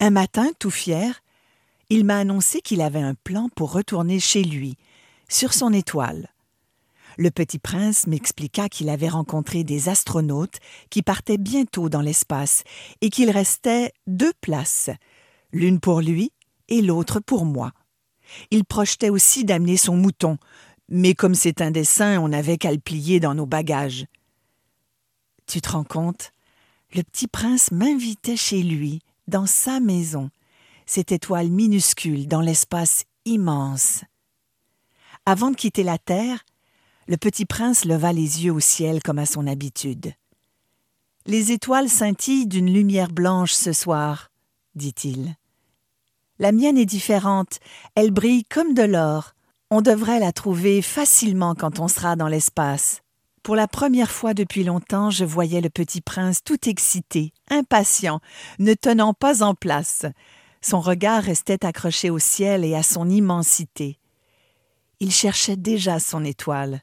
Un 0.00 0.10
matin, 0.10 0.50
tout 0.58 0.70
fier, 0.70 1.22
il 1.90 2.04
m'a 2.04 2.18
annoncé 2.18 2.60
qu'il 2.60 2.80
avait 2.80 3.02
un 3.02 3.14
plan 3.14 3.48
pour 3.54 3.72
retourner 3.72 4.18
chez 4.20 4.42
lui, 4.42 4.76
sur 5.28 5.52
son 5.52 5.72
étoile. 5.72 6.31
Le 7.18 7.30
petit 7.30 7.58
prince 7.58 8.06
m'expliqua 8.06 8.68
qu'il 8.68 8.88
avait 8.88 9.08
rencontré 9.08 9.64
des 9.64 9.88
astronautes 9.88 10.58
qui 10.90 11.02
partaient 11.02 11.38
bientôt 11.38 11.88
dans 11.88 12.00
l'espace 12.00 12.64
et 13.00 13.10
qu'il 13.10 13.30
restait 13.30 13.92
deux 14.06 14.32
places, 14.40 14.90
l'une 15.52 15.80
pour 15.80 16.00
lui 16.00 16.32
et 16.68 16.82
l'autre 16.82 17.20
pour 17.20 17.44
moi. 17.44 17.72
Il 18.50 18.64
projetait 18.64 19.10
aussi 19.10 19.44
d'amener 19.44 19.76
son 19.76 19.96
mouton, 19.96 20.38
mais 20.88 21.14
comme 21.14 21.34
c'est 21.34 21.60
un 21.60 21.70
dessin, 21.70 22.20
on 22.20 22.28
n'avait 22.28 22.58
qu'à 22.58 22.72
le 22.72 22.78
plier 22.78 23.20
dans 23.20 23.34
nos 23.34 23.46
bagages. 23.46 24.06
Tu 25.46 25.60
te 25.60 25.70
rends 25.70 25.84
compte? 25.84 26.32
Le 26.94 27.02
petit 27.02 27.26
prince 27.26 27.72
m'invitait 27.72 28.36
chez 28.36 28.62
lui, 28.62 29.00
dans 29.28 29.46
sa 29.46 29.80
maison, 29.80 30.30
cette 30.86 31.12
étoile 31.12 31.48
minuscule 31.48 32.26
dans 32.26 32.40
l'espace 32.40 33.04
immense. 33.24 34.04
Avant 35.24 35.50
de 35.50 35.56
quitter 35.56 35.84
la 35.84 35.98
terre, 35.98 36.44
le 37.08 37.16
petit 37.16 37.44
prince 37.44 37.84
leva 37.84 38.12
les 38.12 38.44
yeux 38.44 38.52
au 38.52 38.60
ciel 38.60 39.02
comme 39.02 39.18
à 39.18 39.26
son 39.26 39.46
habitude. 39.46 40.12
Les 41.26 41.52
étoiles 41.52 41.88
scintillent 41.88 42.46
d'une 42.46 42.72
lumière 42.72 43.10
blanche 43.10 43.52
ce 43.52 43.72
soir, 43.72 44.30
dit-il. 44.74 45.36
La 46.38 46.50
mienne 46.50 46.78
est 46.78 46.86
différente, 46.86 47.58
elle 47.94 48.10
brille 48.10 48.44
comme 48.44 48.74
de 48.74 48.82
l'or. 48.82 49.34
On 49.70 49.80
devrait 49.80 50.18
la 50.18 50.32
trouver 50.32 50.82
facilement 50.82 51.54
quand 51.54 51.78
on 51.78 51.88
sera 51.88 52.16
dans 52.16 52.28
l'espace. 52.28 53.00
Pour 53.42 53.56
la 53.56 53.66
première 53.66 54.10
fois 54.10 54.34
depuis 54.34 54.64
longtemps, 54.64 55.10
je 55.10 55.24
voyais 55.24 55.60
le 55.60 55.70
petit 55.70 56.00
prince 56.00 56.42
tout 56.44 56.68
excité, 56.68 57.32
impatient, 57.50 58.20
ne 58.58 58.74
tenant 58.74 59.14
pas 59.14 59.42
en 59.42 59.54
place. 59.54 60.06
Son 60.60 60.80
regard 60.80 61.24
restait 61.24 61.64
accroché 61.64 62.08
au 62.10 62.18
ciel 62.18 62.64
et 62.64 62.74
à 62.74 62.82
son 62.82 63.08
immensité. 63.10 63.98
Il 65.00 65.10
cherchait 65.10 65.56
déjà 65.56 65.98
son 65.98 66.24
étoile, 66.24 66.82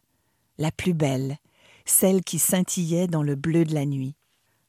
la 0.60 0.72
plus 0.72 0.94
belle, 0.94 1.38
celle 1.86 2.22
qui 2.22 2.38
scintillait 2.38 3.08
dans 3.08 3.24
le 3.24 3.36
bleu 3.36 3.66
de 3.66 3.74
la 3.74 3.86
nuit. 3.86 4.16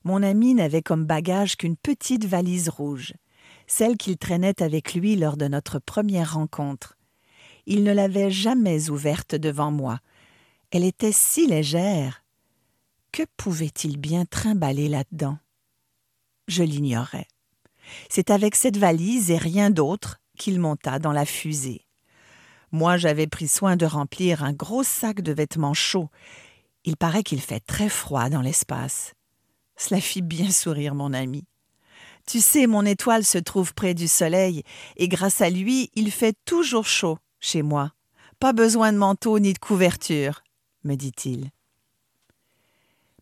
Mon 0.05 0.23
ami 0.23 0.55
n'avait 0.55 0.81
comme 0.81 1.05
bagage 1.05 1.57
qu'une 1.57 1.77
petite 1.77 2.25
valise 2.25 2.71
rouge, 2.71 3.13
celle 3.67 3.99
qu'il 3.99 4.17
traînait 4.17 4.63
avec 4.63 4.95
lui 4.95 5.17
lors 5.17 5.37
de 5.37 5.49
notre 5.49 5.79
première 5.79 6.35
rencontre. 6.35 6.97
Il 7.67 7.85
ne 7.85 7.93
l'avait 7.93 8.31
jamais 8.31 8.89
ouverte 8.89 9.35
devant 9.35 9.71
moi. 9.71 9.99
Elle 10.71 10.85
était 10.85 11.13
si 11.13 11.47
légère. 11.47 12.25
Que 13.13 13.25
pouvait-il 13.37 13.99
bien 13.99 14.25
trimballer 14.25 14.89
là-dedans? 14.89 15.39
Je 16.49 16.63
l'ignorais. 16.63 17.27
C'est 18.09 18.31
avec 18.31 18.55
cette 18.55 18.77
valise 18.77 19.31
et 19.31 19.39
rien 19.39 19.71
d'autre 19.71 20.21
qu'il 20.39 20.61
monta 20.61 20.99
dans 20.99 21.13
la 21.13 21.27
fusée. 21.27 21.87
Moi, 22.73 22.97
j'avais 22.97 23.27
pris 23.27 23.49
soin 23.49 23.77
de 23.77 23.87
remplir 23.87 24.45
un 24.45 24.53
gros 24.53 24.83
sac 24.83 25.21
de 25.21 25.33
vêtements 25.33 25.75
chauds. 25.75 26.11
Il 26.85 26.97
paraît 26.97 27.23
qu'il 27.23 27.41
fait 27.41 27.61
très 27.61 27.89
froid 27.89 28.29
dans 28.29 28.43
l'espace. 28.43 29.15
Cela 29.77 30.01
fit 30.01 30.23
bien 30.23 30.51
sourire 30.51 30.95
mon 30.95 31.13
ami. 31.13 31.45
Tu 32.27 32.41
sais, 32.41 32.67
mon 32.67 32.85
étoile 32.85 33.25
se 33.25 33.39
trouve 33.39 33.75
près 33.75 33.95
du 33.95 34.07
soleil, 34.07 34.63
et 34.97 35.09
grâce 35.09 35.41
à 35.41 35.51
lui, 35.51 35.91
il 35.95 36.11
fait 36.13 36.37
toujours 36.45 36.87
chaud 36.87 37.19
chez 37.41 37.63
moi. 37.63 37.93
Pas 38.39 38.53
besoin 38.53 38.93
de 38.93 38.99
manteau 38.99 39.39
ni 39.39 39.53
de 39.53 39.59
couverture, 39.59 40.43
me 40.85 40.95
dit-il. 40.95 41.51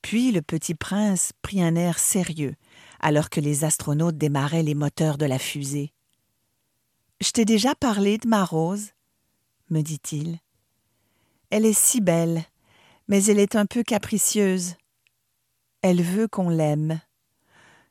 Puis 0.02 0.30
le 0.30 0.42
petit 0.42 0.74
prince 0.74 1.32
prit 1.42 1.62
un 1.62 1.74
air 1.74 1.98
sérieux, 1.98 2.54
alors 3.00 3.30
que 3.30 3.40
les 3.40 3.64
astronautes 3.64 4.18
démarraient 4.18 4.62
les 4.62 4.74
moteurs 4.74 5.18
de 5.18 5.26
la 5.26 5.38
fusée. 5.38 5.92
Je 7.20 7.30
t'ai 7.30 7.44
déjà 7.44 7.74
parlé 7.74 8.18
de 8.18 8.28
ma 8.28 8.44
rose, 8.44 8.90
me 9.70 9.82
dit-il. 9.82 10.38
Elle 11.50 11.66
est 11.66 11.78
si 11.78 12.00
belle, 12.00 12.44
mais 13.08 13.24
elle 13.24 13.38
est 13.38 13.56
un 13.56 13.66
peu 13.66 13.82
capricieuse. 13.82 14.74
Elle 15.82 16.02
veut 16.02 16.28
qu'on 16.28 16.50
l'aime. 16.50 17.00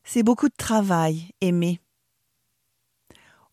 C'est 0.04 0.24
beaucoup 0.24 0.48
de 0.48 0.56
travail, 0.56 1.32
aimer. 1.42 1.80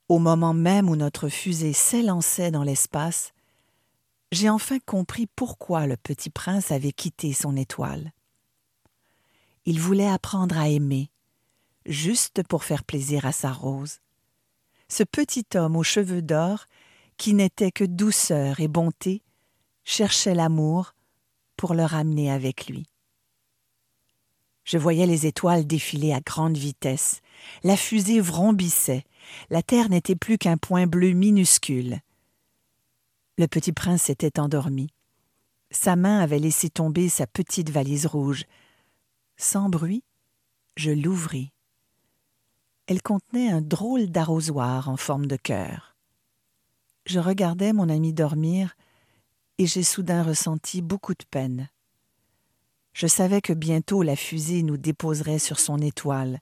Au 0.09 0.19
moment 0.19 0.55
même 0.55 0.91
où 0.91 0.97
notre 0.97 1.29
fusée 1.29 1.73
s'élançait 1.73 2.51
dans 2.51 2.63
l'espace, 2.63 3.33
j'ai 4.33 4.51
enfin 4.51 4.79
compris 4.85 5.27
pourquoi 5.27 5.87
le 5.87 5.97
petit 5.97 6.31
prince 6.31 6.71
avait 6.71 6.93
quitté 6.93 7.33
son 7.33 7.57
étoile. 7.57 8.13
Il 9.65 9.81
voulait 9.81 10.09
apprendre 10.09 10.59
à 10.59 10.69
aimer, 10.69 11.11
juste 11.87 12.43
pour 12.49 12.65
faire 12.65 12.85
plaisir 12.85 13.25
à 13.25 13.33
sa 13.33 13.51
rose. 13.51 14.01
Ce 14.89 15.03
petit 15.03 15.47
homme 15.55 15.77
aux 15.77 15.83
cheveux 15.83 16.21
d'or, 16.21 16.67
qui 17.17 17.35
n'était 17.35 17.73
que 17.73 17.85
douceur 17.85 18.61
et 18.61 18.69
bonté, 18.69 19.23
cherchait 19.85 20.35
l'amour 20.35 20.95
pour 21.57 21.75
le 21.75 21.85
ramener 21.85 22.31
avec 22.31 22.67
lui. 22.67 22.87
Je 24.65 24.79
voyais 24.79 25.07
les 25.07 25.27
étoiles 25.27 25.67
défiler 25.67 26.13
à 26.13 26.21
grande 26.21 26.57
vitesse. 26.57 27.21
La 27.63 27.77
fusée 27.77 28.21
vrombissait. 28.21 29.05
La 29.51 29.63
terre 29.63 29.91
n'était 29.91 30.17
plus 30.17 30.39
qu'un 30.39 30.57
point 30.57 30.87
bleu 30.87 31.11
minuscule. 31.11 32.01
Le 33.37 33.47
petit 33.47 33.73
prince 33.73 34.03
s'était 34.03 34.41
endormi. 34.41 34.89
Sa 35.71 35.97
main 35.97 36.21
avait 36.21 36.39
laissé 36.39 36.71
tomber 36.71 37.09
sa 37.09 37.27
petite 37.27 37.71
valise 37.71 38.07
rouge. 38.07 38.45
Sans 39.37 39.69
bruit, 39.69 40.03
je 40.77 40.91
l'ouvris. 40.91 41.51
Elle 42.87 43.03
contenait 43.03 43.51
un 43.51 43.61
drôle 43.61 44.07
d'arrosoir 44.07 44.89
en 44.89 44.97
forme 44.97 45.27
de 45.27 45.37
cœur. 45.37 45.94
Je 47.07 47.19
regardais 47.19 47.73
mon 47.73 47.89
ami 47.89 48.13
dormir 48.13 48.77
et 49.59 49.67
j'ai 49.67 49.83
soudain 49.83 50.23
ressenti 50.23 50.83
beaucoup 50.83 51.15
de 51.15 51.25
peine. 51.31 51.69
Je 52.95 53.09
savais 53.09 53.41
que 53.41 53.53
bientôt 53.53 54.03
la 54.03 54.15
fusée 54.17 54.63
nous 54.63 54.77
déposerait 54.77 55.41
sur 55.41 55.59
son 55.59 55.79
étoile, 55.79 56.41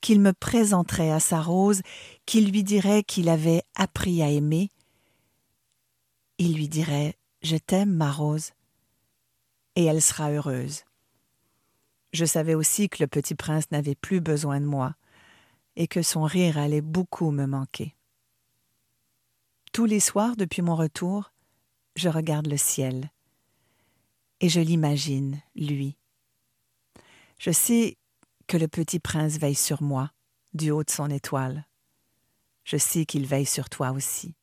qu'il 0.00 0.20
me 0.20 0.32
présenterait 0.32 1.10
à 1.10 1.20
sa 1.20 1.42
rose, 1.42 1.82
qu'il 2.24 2.50
lui 2.50 2.64
dirait 2.64 3.02
qu'il 3.02 3.28
avait 3.28 3.62
appris 3.74 4.22
à 4.22 4.30
aimer. 4.30 4.70
Il 6.38 6.54
lui 6.54 6.68
dirait 6.68 7.16
Je 7.42 7.56
t'aime, 7.56 7.94
ma 7.94 8.10
rose, 8.10 8.52
et 9.76 9.84
elle 9.84 10.00
sera 10.00 10.30
heureuse. 10.30 10.84
Je 12.12 12.24
savais 12.24 12.54
aussi 12.54 12.88
que 12.88 13.02
le 13.02 13.06
petit 13.06 13.34
prince 13.34 13.70
n'avait 13.70 13.94
plus 13.94 14.20
besoin 14.20 14.58
de 14.58 14.66
moi 14.66 14.94
et 15.76 15.86
que 15.86 16.02
son 16.02 16.24
rire 16.24 16.58
allait 16.58 16.80
beaucoup 16.80 17.30
me 17.30 17.46
manquer. 17.46 17.94
Tous 19.72 19.84
les 19.84 20.00
soirs 20.00 20.36
depuis 20.36 20.62
mon 20.62 20.74
retour, 20.74 21.32
je 21.94 22.08
regarde 22.08 22.46
le 22.46 22.56
ciel 22.56 23.10
et 24.40 24.48
je 24.48 24.60
l'imagine, 24.60 25.40
lui. 25.54 25.96
Je 27.38 27.50
sais 27.50 27.96
que 28.48 28.56
le 28.56 28.66
petit 28.66 28.98
prince 28.98 29.38
veille 29.38 29.54
sur 29.54 29.82
moi, 29.82 30.10
du 30.54 30.70
haut 30.70 30.82
de 30.82 30.90
son 30.90 31.08
étoile. 31.08 31.66
Je 32.64 32.76
sais 32.76 33.06
qu'il 33.06 33.26
veille 33.26 33.46
sur 33.46 33.68
toi 33.68 33.92
aussi. 33.92 34.34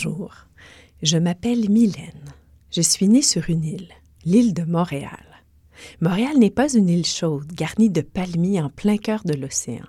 Bonjour, 0.00 0.32
je 1.02 1.18
m'appelle 1.18 1.68
Mylène. 1.68 2.32
Je 2.70 2.82
suis 2.82 3.08
née 3.08 3.20
sur 3.20 3.50
une 3.50 3.64
île, 3.64 3.88
l'île 4.24 4.54
de 4.54 4.62
Montréal. 4.62 5.42
Montréal 6.00 6.38
n'est 6.38 6.52
pas 6.52 6.72
une 6.72 6.88
île 6.88 7.04
chaude 7.04 7.50
garnie 7.52 7.90
de 7.90 8.02
palmiers 8.02 8.60
en 8.60 8.68
plein 8.68 8.96
cœur 8.96 9.22
de 9.24 9.34
l'océan. 9.34 9.86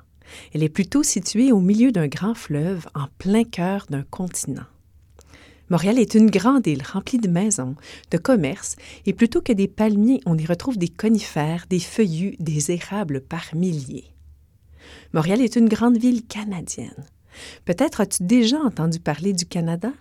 Elle 0.51 0.63
est 0.63 0.69
plutôt 0.69 1.03
située 1.03 1.51
au 1.51 1.59
milieu 1.59 1.91
d'un 1.91 2.07
grand 2.07 2.33
fleuve 2.33 2.87
en 2.95 3.05
plein 3.19 3.43
cœur 3.43 3.85
d'un 3.91 4.01
continent. 4.01 4.65
Montréal 5.69 5.99
est 5.99 6.15
une 6.15 6.31
grande 6.31 6.65
île 6.65 6.81
remplie 6.81 7.19
de 7.19 7.29
maisons, 7.29 7.75
de 8.09 8.17
commerces, 8.17 8.77
et 9.05 9.13
plutôt 9.13 9.43
que 9.43 9.53
des 9.53 9.67
palmiers, 9.67 10.21
on 10.25 10.39
y 10.39 10.45
retrouve 10.47 10.79
des 10.79 10.89
conifères, 10.89 11.67
des 11.69 11.79
feuillus, 11.79 12.35
des 12.39 12.71
érables 12.71 13.21
par 13.21 13.53
milliers. 13.53 14.11
Montréal 15.13 15.41
est 15.41 15.55
une 15.55 15.69
grande 15.69 15.99
ville 15.99 16.25
canadienne. 16.25 17.05
Peut-être 17.65 18.01
as-tu 18.01 18.23
déjà 18.23 18.57
entendu 18.59 18.99
parler 18.99 19.33
du 19.33 19.45
Canada? 19.45 19.91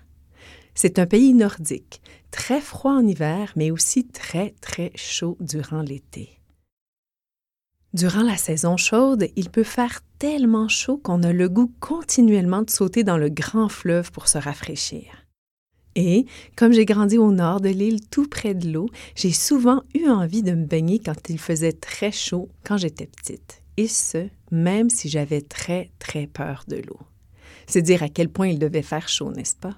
C'est 0.75 0.99
un 0.99 1.07
pays 1.07 1.35
nordique, 1.35 2.01
très 2.31 2.61
froid 2.61 2.93
en 2.93 3.07
hiver, 3.07 3.53
mais 3.57 3.71
aussi 3.71 4.07
très, 4.07 4.55
très 4.61 4.93
chaud 4.95 5.37
durant 5.41 5.83
l'été. 5.83 6.39
Durant 7.95 8.23
la 8.23 8.37
saison 8.37 8.77
chaude, 8.77 9.29
il 9.35 9.49
peut 9.49 9.65
faire 9.65 10.03
tellement 10.19 10.69
chaud 10.69 10.99
qu'on 10.99 11.23
a 11.23 11.33
le 11.33 11.49
goût 11.49 11.73
continuellement 11.81 12.63
de 12.63 12.71
sauter 12.71 13.03
dans 13.03 13.17
le 13.17 13.31
grand 13.31 13.69
fleuve 13.69 14.13
pour 14.13 14.29
se 14.29 14.39
rafraîchir. 14.39 15.25
Et, 15.95 16.27
comme 16.55 16.73
j'ai 16.73 16.85
grandi 16.85 17.19
au 17.19 17.33
nord 17.33 17.61
de 17.61 17.71
l'île 17.71 18.07
tout 18.09 18.29
près 18.29 18.55
de 18.55 18.71
l'eau, 18.71 18.89
j'ai 19.17 19.33
souvent 19.33 19.83
eu 19.95 20.09
envie 20.09 20.43
de 20.43 20.53
me 20.53 20.65
baigner 20.65 21.01
quand 21.01 21.29
il 21.29 21.41
faisait 21.41 21.73
très 21.73 22.13
chaud 22.13 22.51
quand 22.63 22.77
j'étais 22.77 23.07
petite. 23.07 23.63
Et 23.79 23.89
ce, 23.89 24.29
même 24.53 24.91
si 24.91 25.09
j'avais 25.09 25.41
très, 25.41 25.91
très 25.99 26.27
peur 26.27 26.65
de 26.69 26.77
l'eau. 26.77 27.01
C'est 27.69 27.83
dire 27.83 28.03
à 28.03 28.09
quel 28.09 28.29
point 28.29 28.49
il 28.49 28.59
devait 28.59 28.83
faire 28.83 29.09
chaud, 29.09 29.31
n'est-ce 29.31 29.55
pas? 29.55 29.77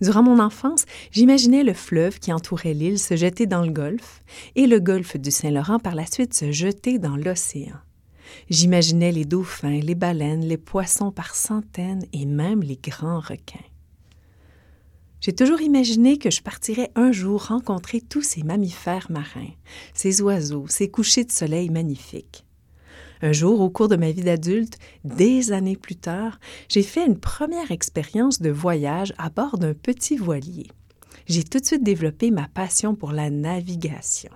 Durant 0.00 0.22
mon 0.22 0.40
enfance, 0.40 0.84
j'imaginais 1.12 1.62
le 1.62 1.74
fleuve 1.74 2.18
qui 2.18 2.32
entourait 2.32 2.74
l'île 2.74 2.98
se 2.98 3.16
jeter 3.16 3.46
dans 3.46 3.64
le 3.64 3.70
golfe 3.70 4.22
et 4.56 4.66
le 4.66 4.80
golfe 4.80 5.16
du 5.16 5.30
Saint-Laurent 5.30 5.78
par 5.78 5.94
la 5.94 6.06
suite 6.06 6.34
se 6.34 6.50
jeter 6.52 6.98
dans 6.98 7.16
l'océan. 7.16 7.76
J'imaginais 8.50 9.12
les 9.12 9.24
dauphins, 9.24 9.80
les 9.80 9.94
baleines, 9.94 10.44
les 10.44 10.58
poissons 10.58 11.12
par 11.12 11.34
centaines 11.34 12.04
et 12.12 12.26
même 12.26 12.62
les 12.62 12.76
grands 12.76 13.20
requins. 13.20 13.58
J'ai 15.20 15.32
toujours 15.32 15.60
imaginé 15.60 16.18
que 16.18 16.30
je 16.30 16.42
partirais 16.42 16.90
un 16.94 17.10
jour 17.12 17.46
rencontrer 17.46 18.00
tous 18.00 18.22
ces 18.22 18.42
mammifères 18.42 19.10
marins, 19.10 19.50
ces 19.94 20.22
oiseaux, 20.22 20.66
ces 20.68 20.90
couchers 20.90 21.24
de 21.24 21.32
soleil 21.32 21.70
magnifiques. 21.70 22.44
Un 23.20 23.32
jour, 23.32 23.60
au 23.60 23.70
cours 23.70 23.88
de 23.88 23.96
ma 23.96 24.12
vie 24.12 24.22
d'adulte, 24.22 24.78
des 25.04 25.52
années 25.52 25.76
plus 25.76 25.96
tard, 25.96 26.38
j'ai 26.68 26.82
fait 26.82 27.04
une 27.04 27.18
première 27.18 27.72
expérience 27.72 28.40
de 28.40 28.50
voyage 28.50 29.12
à 29.18 29.28
bord 29.28 29.58
d'un 29.58 29.74
petit 29.74 30.16
voilier. 30.16 30.68
J'ai 31.26 31.42
tout 31.42 31.58
de 31.58 31.64
suite 31.66 31.82
développé 31.82 32.30
ma 32.30 32.48
passion 32.48 32.94
pour 32.94 33.12
la 33.12 33.30
navigation. 33.30 34.30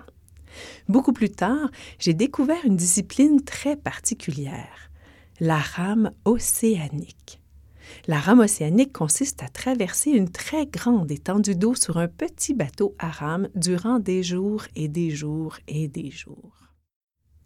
Beaucoup 0.88 1.12
plus 1.12 1.30
tard, 1.30 1.70
j'ai 1.98 2.12
découvert 2.12 2.64
une 2.64 2.76
discipline 2.76 3.42
très 3.42 3.76
particulière, 3.76 4.90
la 5.40 5.58
rame 5.58 6.10
océanique. 6.24 7.40
La 8.06 8.18
rame 8.18 8.40
océanique 8.40 8.92
consiste 8.92 9.42
à 9.42 9.48
traverser 9.48 10.10
une 10.10 10.30
très 10.30 10.66
grande 10.66 11.10
étendue 11.10 11.54
d'eau 11.54 11.74
sur 11.74 11.98
un 11.98 12.08
petit 12.08 12.54
bateau 12.54 12.94
à 12.98 13.10
rame 13.10 13.48
durant 13.54 13.98
des 13.98 14.22
jours 14.22 14.64
et 14.74 14.88
des 14.88 15.10
jours 15.10 15.58
et 15.68 15.88
des 15.88 16.10
jours. 16.10 16.61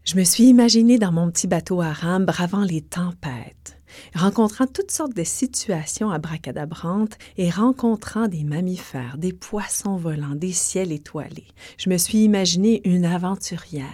Je 0.06 0.14
me 0.14 0.22
suis 0.22 0.44
imaginée 0.44 1.00
dans 1.00 1.10
mon 1.10 1.32
petit 1.32 1.48
bateau 1.48 1.80
à 1.80 1.92
rame 1.92 2.26
bravant 2.26 2.62
les 2.62 2.80
tempêtes, 2.80 3.80
rencontrant 4.14 4.68
toutes 4.68 4.92
sortes 4.92 5.16
de 5.16 5.24
situations 5.24 6.12
abracadabrantes 6.12 7.18
et 7.36 7.50
rencontrant 7.50 8.28
des 8.28 8.44
mammifères, 8.44 9.18
des 9.18 9.32
poissons 9.32 9.96
volants, 9.96 10.36
des 10.36 10.52
ciels 10.52 10.92
étoilés. 10.92 11.48
Je 11.76 11.90
me 11.90 11.96
suis 11.96 12.18
imaginée 12.18 12.82
une 12.84 13.04
aventurière 13.04 13.90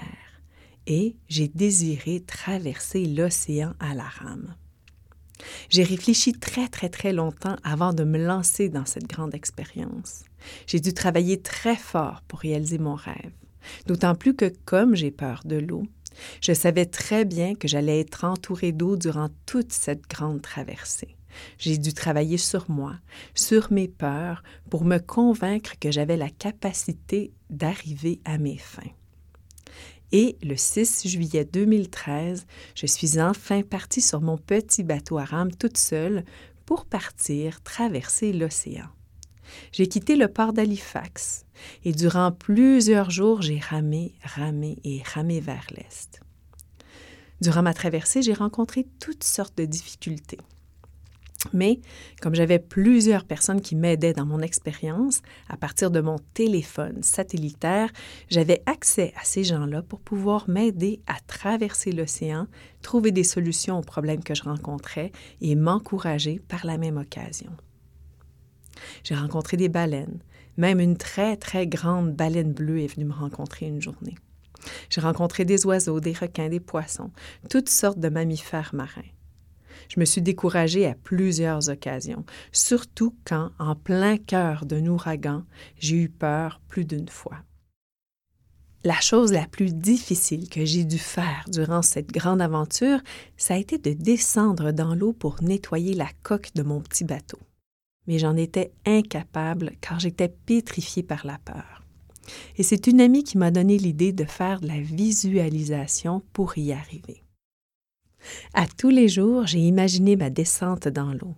et 0.86 1.16
j'ai 1.30 1.48
désiré 1.48 2.20
traverser 2.20 3.06
l'océan 3.06 3.72
à 3.80 3.94
la 3.94 4.04
rame. 4.04 4.54
J'ai 5.70 5.82
réfléchi 5.82 6.34
très, 6.34 6.68
très, 6.68 6.90
très 6.90 7.14
longtemps 7.14 7.56
avant 7.64 7.94
de 7.94 8.04
me 8.04 8.22
lancer 8.22 8.68
dans 8.68 8.84
cette 8.84 9.08
grande 9.08 9.34
expérience. 9.34 10.24
J'ai 10.66 10.78
dû 10.78 10.92
travailler 10.92 11.40
très 11.40 11.76
fort 11.76 12.20
pour 12.28 12.40
réaliser 12.40 12.76
mon 12.76 12.96
rêve. 12.96 13.32
D'autant 13.86 14.14
plus 14.14 14.34
que, 14.34 14.52
comme 14.66 14.94
j'ai 14.94 15.10
peur 15.10 15.40
de 15.44 15.56
l'eau, 15.56 15.84
je 16.40 16.52
savais 16.52 16.86
très 16.86 17.24
bien 17.24 17.54
que 17.54 17.68
j'allais 17.68 18.00
être 18.00 18.24
entourée 18.24 18.72
d'eau 18.72 18.96
durant 18.96 19.28
toute 19.46 19.72
cette 19.72 20.08
grande 20.08 20.42
traversée. 20.42 21.16
J'ai 21.58 21.78
dû 21.78 21.94
travailler 21.94 22.38
sur 22.38 22.70
moi, 22.70 22.96
sur 23.34 23.72
mes 23.72 23.88
peurs, 23.88 24.42
pour 24.70 24.84
me 24.84 24.98
convaincre 24.98 25.78
que 25.80 25.90
j'avais 25.90 26.16
la 26.16 26.28
capacité 26.28 27.32
d'arriver 27.50 28.20
à 28.24 28.38
mes 28.38 28.58
fins. 28.58 28.82
Et 30.12 30.36
le 30.42 30.56
6 30.56 31.08
juillet 31.08 31.46
2013, 31.46 32.46
je 32.74 32.86
suis 32.86 33.18
enfin 33.18 33.62
partie 33.62 34.02
sur 34.02 34.20
mon 34.20 34.36
petit 34.36 34.82
bateau 34.82 35.16
à 35.16 35.24
rame 35.24 35.52
toute 35.52 35.78
seule 35.78 36.24
pour 36.66 36.84
partir 36.84 37.62
traverser 37.62 38.32
l'océan. 38.32 38.88
J'ai 39.72 39.86
quitté 39.88 40.16
le 40.16 40.28
port 40.28 40.52
d'Halifax 40.52 41.46
et 41.84 41.92
durant 41.92 42.32
plusieurs 42.32 43.10
jours, 43.10 43.42
j'ai 43.42 43.58
ramé, 43.58 44.14
ramé 44.22 44.78
et 44.84 45.02
ramé 45.14 45.40
vers 45.40 45.66
l'est. 45.70 46.20
Durant 47.40 47.62
ma 47.62 47.74
traversée, 47.74 48.22
j'ai 48.22 48.34
rencontré 48.34 48.86
toutes 49.00 49.24
sortes 49.24 49.58
de 49.58 49.64
difficultés. 49.64 50.38
Mais 51.52 51.80
comme 52.20 52.34
j'avais 52.34 52.58
plusieurs 52.58 53.24
personnes 53.24 53.60
qui 53.60 53.74
m'aidaient 53.74 54.12
dans 54.12 54.26
mon 54.26 54.40
expérience, 54.40 55.22
à 55.48 55.56
partir 55.56 55.90
de 55.90 56.00
mon 56.00 56.18
téléphone 56.34 57.02
satellitaire, 57.02 57.90
j'avais 58.28 58.62
accès 58.66 59.12
à 59.20 59.24
ces 59.24 59.44
gens-là 59.44 59.82
pour 59.82 60.00
pouvoir 60.00 60.48
m'aider 60.48 61.00
à 61.06 61.18
traverser 61.26 61.92
l'océan, 61.92 62.46
trouver 62.80 63.10
des 63.10 63.24
solutions 63.24 63.78
aux 63.78 63.82
problèmes 63.82 64.22
que 64.22 64.34
je 64.34 64.44
rencontrais 64.44 65.10
et 65.40 65.56
m'encourager 65.56 66.40
par 66.48 66.64
la 66.64 66.78
même 66.78 66.96
occasion. 66.96 67.50
J'ai 69.04 69.14
rencontré 69.14 69.56
des 69.56 69.68
baleines, 69.68 70.20
même 70.56 70.80
une 70.80 70.96
très 70.96 71.36
très 71.36 71.66
grande 71.66 72.14
baleine 72.14 72.52
bleue 72.52 72.80
est 72.80 72.94
venue 72.94 73.06
me 73.06 73.12
rencontrer 73.12 73.66
une 73.66 73.82
journée. 73.82 74.14
J'ai 74.90 75.00
rencontré 75.00 75.44
des 75.44 75.66
oiseaux, 75.66 76.00
des 76.00 76.12
requins, 76.12 76.48
des 76.48 76.60
poissons, 76.60 77.10
toutes 77.50 77.68
sortes 77.68 77.98
de 77.98 78.08
mammifères 78.08 78.74
marins. 78.74 79.02
Je 79.88 79.98
me 79.98 80.04
suis 80.04 80.22
découragée 80.22 80.86
à 80.86 80.94
plusieurs 80.94 81.68
occasions, 81.68 82.24
surtout 82.52 83.14
quand, 83.24 83.50
en 83.58 83.74
plein 83.74 84.16
cœur 84.16 84.64
d'un 84.64 84.86
ouragan, 84.86 85.44
j'ai 85.78 85.96
eu 85.96 86.08
peur 86.08 86.60
plus 86.68 86.84
d'une 86.84 87.08
fois. 87.08 87.38
La 88.84 89.00
chose 89.00 89.32
la 89.32 89.46
plus 89.46 89.72
difficile 89.72 90.48
que 90.48 90.64
j'ai 90.64 90.84
dû 90.84 90.98
faire 90.98 91.44
durant 91.48 91.82
cette 91.82 92.10
grande 92.10 92.42
aventure, 92.42 92.98
ça 93.36 93.54
a 93.54 93.58
été 93.58 93.78
de 93.78 93.92
descendre 93.92 94.72
dans 94.72 94.94
l'eau 94.94 95.12
pour 95.12 95.40
nettoyer 95.42 95.94
la 95.94 96.08
coque 96.24 96.50
de 96.54 96.62
mon 96.62 96.80
petit 96.80 97.04
bateau. 97.04 97.38
Mais 98.06 98.18
j'en 98.18 98.36
étais 98.36 98.72
incapable 98.84 99.72
car 99.80 100.00
j'étais 100.00 100.28
pétrifiée 100.28 101.02
par 101.02 101.26
la 101.26 101.38
peur. 101.38 101.82
Et 102.56 102.62
c'est 102.62 102.86
une 102.86 103.00
amie 103.00 103.24
qui 103.24 103.38
m'a 103.38 103.50
donné 103.50 103.78
l'idée 103.78 104.12
de 104.12 104.24
faire 104.24 104.60
de 104.60 104.68
la 104.68 104.80
visualisation 104.80 106.22
pour 106.32 106.56
y 106.58 106.72
arriver. 106.72 107.22
À 108.54 108.66
tous 108.66 108.90
les 108.90 109.08
jours, 109.08 109.46
j'ai 109.46 109.58
imaginé 109.58 110.16
ma 110.16 110.30
descente 110.30 110.88
dans 110.88 111.12
l'eau. 111.12 111.34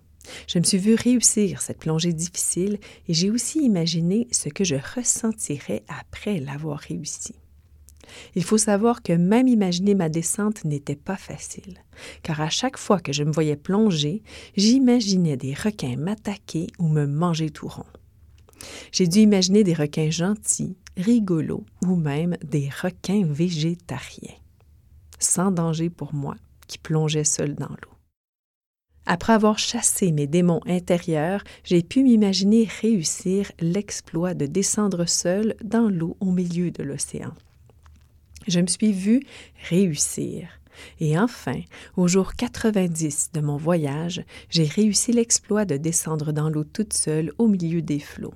Je 0.47 0.59
me 0.59 0.63
suis 0.63 0.77
vu 0.77 0.95
réussir 0.95 1.61
cette 1.61 1.79
plongée 1.79 2.13
difficile 2.13 2.79
et 3.07 3.13
j'ai 3.13 3.29
aussi 3.29 3.63
imaginé 3.63 4.27
ce 4.31 4.49
que 4.49 4.63
je 4.63 4.75
ressentirais 4.75 5.83
après 5.87 6.39
l'avoir 6.39 6.79
réussi. 6.79 7.35
Il 8.35 8.43
faut 8.43 8.57
savoir 8.57 9.01
que 9.01 9.13
même 9.13 9.47
imaginer 9.47 9.95
ma 9.95 10.09
descente 10.09 10.63
n'était 10.65 10.95
pas 10.95 11.17
facile, 11.17 11.83
car 12.23 12.41
à 12.41 12.49
chaque 12.49 12.77
fois 12.77 12.99
que 12.99 13.13
je 13.13 13.23
me 13.23 13.31
voyais 13.31 13.55
plonger, 13.55 14.23
j'imaginais 14.55 15.37
des 15.37 15.53
requins 15.53 15.97
m'attaquer 15.97 16.67
ou 16.79 16.87
me 16.87 17.05
manger 17.05 17.49
tout 17.49 17.67
rond. 17.67 17.85
J'ai 18.91 19.07
dû 19.07 19.19
imaginer 19.19 19.63
des 19.63 19.73
requins 19.73 20.09
gentils, 20.09 20.77
rigolos 20.97 21.65
ou 21.83 21.95
même 21.95 22.37
des 22.43 22.69
requins 22.81 23.25
végétariens, 23.25 24.35
sans 25.19 25.51
danger 25.51 25.89
pour 25.89 26.13
moi 26.13 26.35
qui 26.67 26.77
plongeait 26.77 27.23
seul 27.23 27.55
dans 27.55 27.69
l'eau. 27.69 27.95
Après 29.07 29.33
avoir 29.33 29.59
chassé 29.59 30.11
mes 30.11 30.25
démons 30.25 30.61
intérieurs, 30.65 31.43
j'ai 31.63 31.83
pu 31.83 32.03
m'imaginer 32.03 32.67
réussir 32.81 33.51
l'exploit 33.59 34.33
de 34.33 34.47
descendre 34.47 35.05
seul 35.05 35.55
dans 35.63 35.89
l'eau 35.89 36.17
au 36.19 36.31
milieu 36.31 36.71
de 36.71 36.81
l'océan. 36.81 37.33
Je 38.47 38.59
me 38.59 38.67
suis 38.67 38.91
vue 38.91 39.21
réussir. 39.69 40.47
Et 40.99 41.17
enfin, 41.17 41.61
au 41.95 42.07
jour 42.07 42.35
90 42.35 43.31
de 43.33 43.41
mon 43.41 43.57
voyage, 43.57 44.23
j'ai 44.49 44.65
réussi 44.65 45.11
l'exploit 45.11 45.65
de 45.65 45.77
descendre 45.77 46.31
dans 46.31 46.49
l'eau 46.49 46.63
toute 46.63 46.93
seule 46.93 47.31
au 47.37 47.47
milieu 47.47 47.81
des 47.81 47.99
flots. 47.99 48.33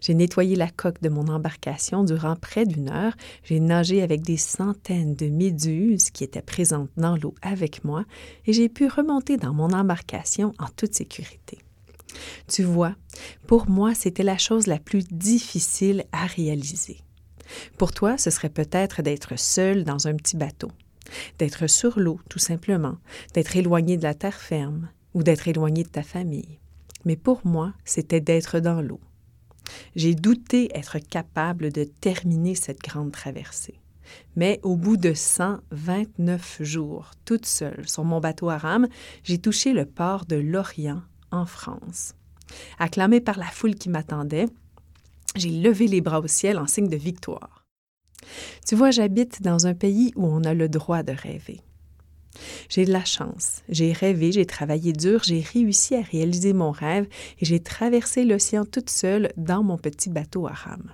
J'ai 0.00 0.14
nettoyé 0.14 0.56
la 0.56 0.68
coque 0.68 1.00
de 1.02 1.08
mon 1.08 1.28
embarcation 1.28 2.04
durant 2.04 2.36
près 2.36 2.66
d'une 2.66 2.88
heure. 2.88 3.14
J'ai 3.44 3.60
nagé 3.60 4.02
avec 4.02 4.22
des 4.22 4.36
centaines 4.36 5.14
de 5.14 5.28
méduses 5.28 6.10
qui 6.10 6.24
étaient 6.24 6.42
présentes 6.42 6.90
dans 6.96 7.16
l'eau 7.16 7.34
avec 7.42 7.84
moi 7.84 8.04
et 8.46 8.52
j'ai 8.52 8.68
pu 8.68 8.88
remonter 8.88 9.36
dans 9.36 9.54
mon 9.54 9.70
embarcation 9.70 10.52
en 10.58 10.66
toute 10.76 10.94
sécurité. 10.94 11.58
Tu 12.48 12.62
vois, 12.62 12.94
pour 13.46 13.68
moi, 13.68 13.94
c'était 13.94 14.22
la 14.22 14.38
chose 14.38 14.66
la 14.66 14.78
plus 14.78 15.06
difficile 15.08 16.04
à 16.12 16.26
réaliser. 16.26 16.98
Pour 17.76 17.92
toi, 17.92 18.18
ce 18.18 18.30
serait 18.30 18.48
peut-être 18.48 19.02
d'être 19.02 19.38
seul 19.38 19.84
dans 19.84 20.06
un 20.06 20.14
petit 20.14 20.36
bateau, 20.36 20.70
d'être 21.38 21.66
sur 21.66 21.98
l'eau, 21.98 22.20
tout 22.28 22.38
simplement, 22.38 22.96
d'être 23.34 23.56
éloigné 23.56 23.96
de 23.96 24.02
la 24.02 24.14
terre 24.14 24.40
ferme 24.40 24.88
ou 25.14 25.22
d'être 25.22 25.48
éloigné 25.48 25.82
de 25.82 25.88
ta 25.88 26.02
famille. 26.02 26.58
Mais 27.04 27.16
pour 27.16 27.40
moi, 27.44 27.72
c'était 27.84 28.20
d'être 28.20 28.60
dans 28.60 28.80
l'eau. 28.80 29.00
J'ai 29.96 30.14
douté 30.14 30.70
être 30.76 30.98
capable 30.98 31.72
de 31.72 31.84
terminer 31.84 32.54
cette 32.54 32.80
grande 32.80 33.12
traversée. 33.12 33.80
Mais 34.36 34.60
au 34.62 34.76
bout 34.76 34.96
de 34.96 35.12
129 35.12 36.62
jours, 36.62 37.10
toute 37.24 37.46
seule 37.46 37.86
sur 37.88 38.04
mon 38.04 38.20
bateau 38.20 38.48
à 38.48 38.56
rame, 38.56 38.88
j'ai 39.22 39.38
touché 39.38 39.72
le 39.72 39.84
port 39.84 40.24
de 40.24 40.36
Lorient, 40.36 41.02
en 41.30 41.44
France. 41.44 42.14
Acclamé 42.78 43.20
par 43.20 43.38
la 43.38 43.46
foule 43.46 43.74
qui 43.74 43.90
m'attendait, 43.90 44.46
j'ai 45.38 45.50
levé 45.50 45.86
les 45.86 46.00
bras 46.00 46.20
au 46.20 46.26
ciel 46.26 46.58
en 46.58 46.66
signe 46.66 46.88
de 46.88 46.96
victoire. 46.96 47.64
Tu 48.66 48.74
vois, 48.74 48.90
j'habite 48.90 49.42
dans 49.42 49.66
un 49.66 49.74
pays 49.74 50.12
où 50.16 50.26
on 50.26 50.44
a 50.44 50.54
le 50.54 50.68
droit 50.68 51.02
de 51.02 51.12
rêver. 51.12 51.60
J'ai 52.68 52.84
de 52.84 52.92
la 52.92 53.04
chance. 53.04 53.62
J'ai 53.68 53.92
rêvé, 53.92 54.32
j'ai 54.32 54.46
travaillé 54.46 54.92
dur, 54.92 55.22
j'ai 55.24 55.40
réussi 55.40 55.96
à 55.96 56.02
réaliser 56.02 56.52
mon 56.52 56.70
rêve 56.70 57.06
et 57.40 57.44
j'ai 57.44 57.60
traversé 57.60 58.24
l'océan 58.24 58.64
toute 58.64 58.90
seule 58.90 59.32
dans 59.36 59.62
mon 59.62 59.78
petit 59.78 60.10
bateau 60.10 60.46
à 60.46 60.52
rame. 60.52 60.92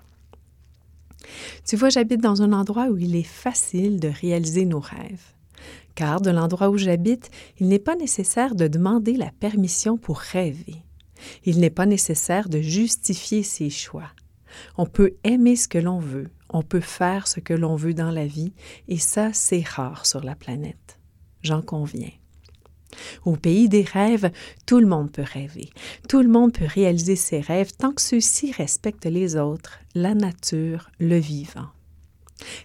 Tu 1.67 1.77
vois, 1.77 1.89
j'habite 1.89 2.21
dans 2.21 2.43
un 2.43 2.53
endroit 2.53 2.89
où 2.89 2.97
il 2.97 3.17
est 3.17 3.23
facile 3.23 4.01
de 4.01 4.09
réaliser 4.09 4.65
nos 4.65 4.81
rêves. 4.81 5.35
Car 5.95 6.21
de 6.21 6.31
l'endroit 6.31 6.71
où 6.71 6.77
j'habite, 6.77 7.31
il 7.59 7.69
n'est 7.69 7.79
pas 7.79 7.97
nécessaire 7.97 8.55
de 8.55 8.67
demander 8.67 9.15
la 9.15 9.31
permission 9.31 9.97
pour 9.97 10.19
rêver. 10.19 10.77
Il 11.45 11.61
n'est 11.61 11.71
pas 11.71 11.87
nécessaire 11.87 12.49
de 12.49 12.61
justifier 12.61 13.43
ses 13.43 13.71
choix. 13.71 14.11
On 14.77 14.87
peut 14.87 15.15
aimer 15.25 15.57
ce 15.57 15.69
que 15.69 15.79
l'on 15.79 15.99
veut, 15.99 16.31
on 16.49 16.63
peut 16.63 16.81
faire 16.81 17.27
ce 17.27 17.41
que 17.41 17.55
l'on 17.55 17.77
veut 17.77 17.95
dans 17.95 18.11
la 18.11 18.27
vie, 18.27 18.53
et 18.89 18.99
ça, 18.99 19.33
c'est 19.33 19.67
rare 19.67 20.07
sur 20.07 20.23
la 20.23 20.35
planète. 20.35 20.99
J'en 21.43 21.63
conviens. 21.63 22.11
Au 23.25 23.37
pays 23.37 23.69
des 23.69 23.83
rêves, 23.83 24.31
tout 24.67 24.79
le 24.79 24.87
monde 24.87 25.11
peut 25.11 25.25
rêver. 25.25 25.71
Tout 26.09 26.23
le 26.23 26.29
monde 26.29 26.53
peut 26.53 26.67
réaliser 26.67 27.17
ses 27.17 27.41
rêves 27.41 27.73
tant 27.77 27.93
que 27.93 28.03
ceux-ci 28.03 28.53
respectent 28.53 29.07
les 29.07 29.37
autres, 29.37 29.81
la 29.95 30.15
nature, 30.15 30.91
le 30.99 31.19
vivant. 31.19 31.69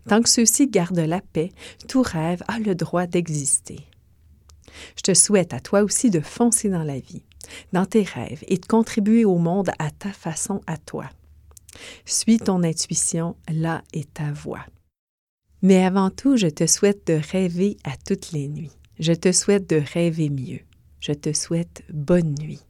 Tant 0.07 0.21
que 0.21 0.29
ceux-ci 0.29 0.67
gardent 0.67 0.99
la 0.99 1.21
paix, 1.21 1.51
tout 1.87 2.01
rêve 2.01 2.43
a 2.47 2.59
le 2.59 2.75
droit 2.75 3.05
d'exister. 3.05 3.79
Je 4.95 5.01
te 5.01 5.13
souhaite 5.13 5.53
à 5.53 5.59
toi 5.59 5.81
aussi 5.81 6.09
de 6.09 6.19
foncer 6.19 6.69
dans 6.69 6.83
la 6.83 6.99
vie, 6.99 7.23
dans 7.73 7.85
tes 7.85 8.03
rêves 8.03 8.43
et 8.47 8.57
de 8.57 8.65
contribuer 8.65 9.25
au 9.25 9.37
monde 9.37 9.71
à 9.79 9.91
ta 9.91 10.11
façon 10.11 10.61
à 10.67 10.77
toi. 10.77 11.09
Suis 12.05 12.37
ton 12.37 12.63
intuition, 12.63 13.35
là 13.51 13.83
est 13.93 14.13
ta 14.13 14.31
voix. 14.31 14.65
Mais 15.61 15.83
avant 15.83 16.09
tout, 16.09 16.37
je 16.37 16.47
te 16.47 16.67
souhaite 16.67 17.07
de 17.07 17.19
rêver 17.31 17.77
à 17.83 17.97
toutes 17.97 18.31
les 18.31 18.47
nuits. 18.47 18.77
Je 18.99 19.13
te 19.13 19.31
souhaite 19.31 19.69
de 19.69 19.81
rêver 19.93 20.29
mieux. 20.29 20.61
Je 20.99 21.13
te 21.13 21.33
souhaite 21.33 21.83
bonne 21.91 22.35
nuit. 22.35 22.61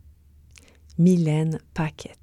Mylène 0.98 1.60
Paquette. 1.74 2.20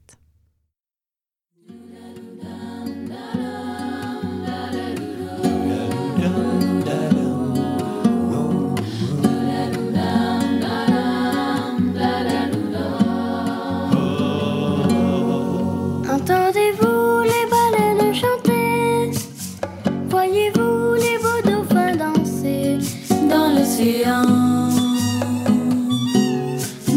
L'océan 23.76 24.22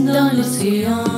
Dans 0.05 0.32
l'océan 0.38 1.09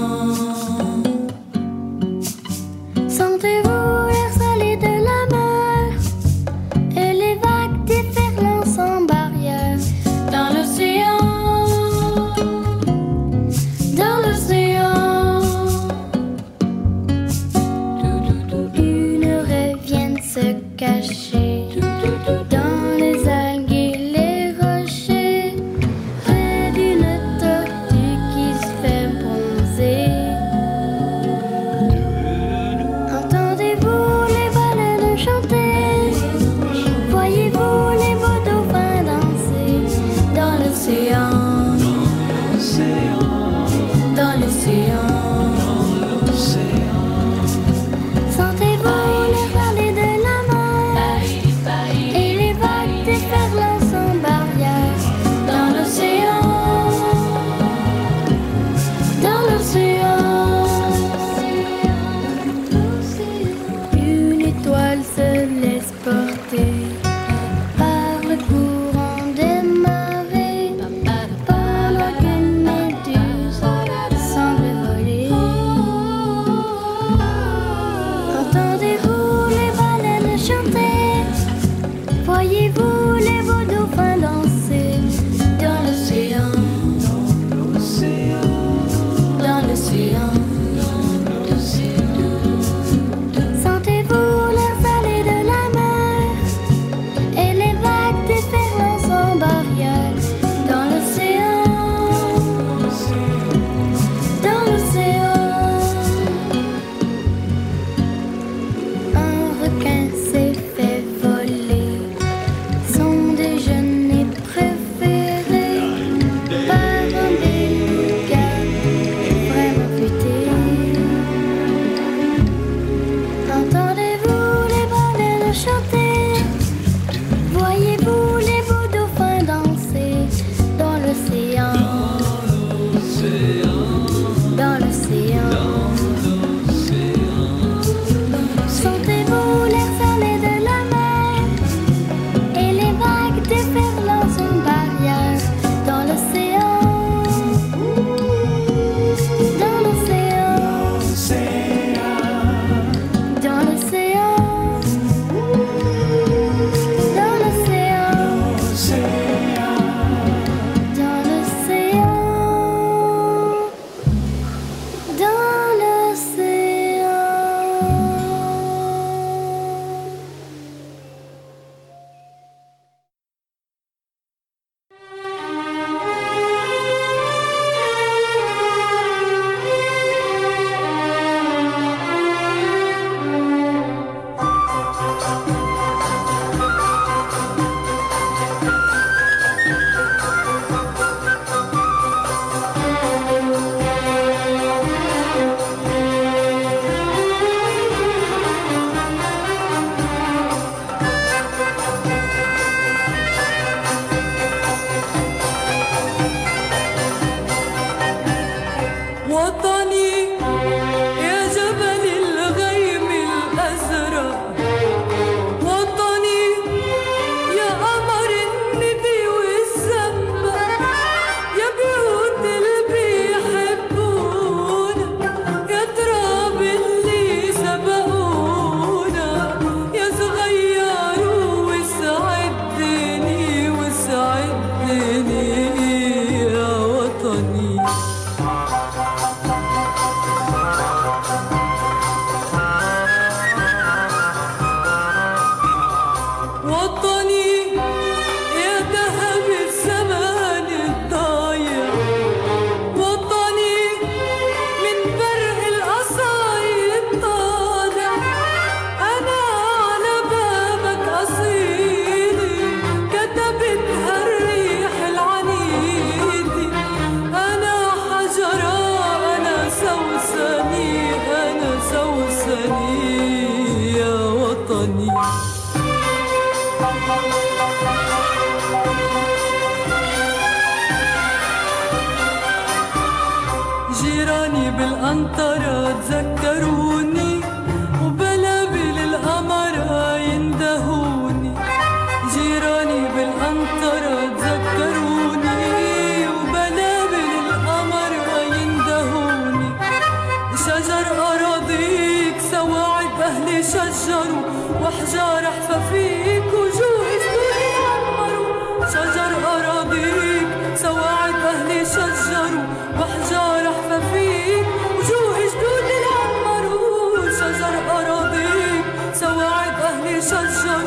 شجر 320.32 320.84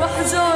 وحجر 0.00 0.49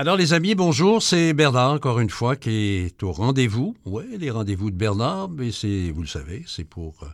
Alors 0.00 0.16
les 0.16 0.32
amis, 0.32 0.54
bonjour, 0.54 1.02
c'est 1.02 1.34
Bernard 1.34 1.72
encore 1.72 2.00
une 2.00 2.08
fois 2.08 2.34
qui 2.34 2.50
est 2.50 3.02
au 3.02 3.12
rendez-vous. 3.12 3.76
Ouais, 3.84 4.06
les 4.16 4.30
rendez-vous 4.30 4.70
de 4.70 4.74
Bernard, 4.74 5.28
mais 5.28 5.52
c'est, 5.52 5.90
vous 5.90 6.00
le 6.00 6.08
savez, 6.08 6.42
c'est 6.46 6.64
pour 6.64 6.94
euh, 7.02 7.06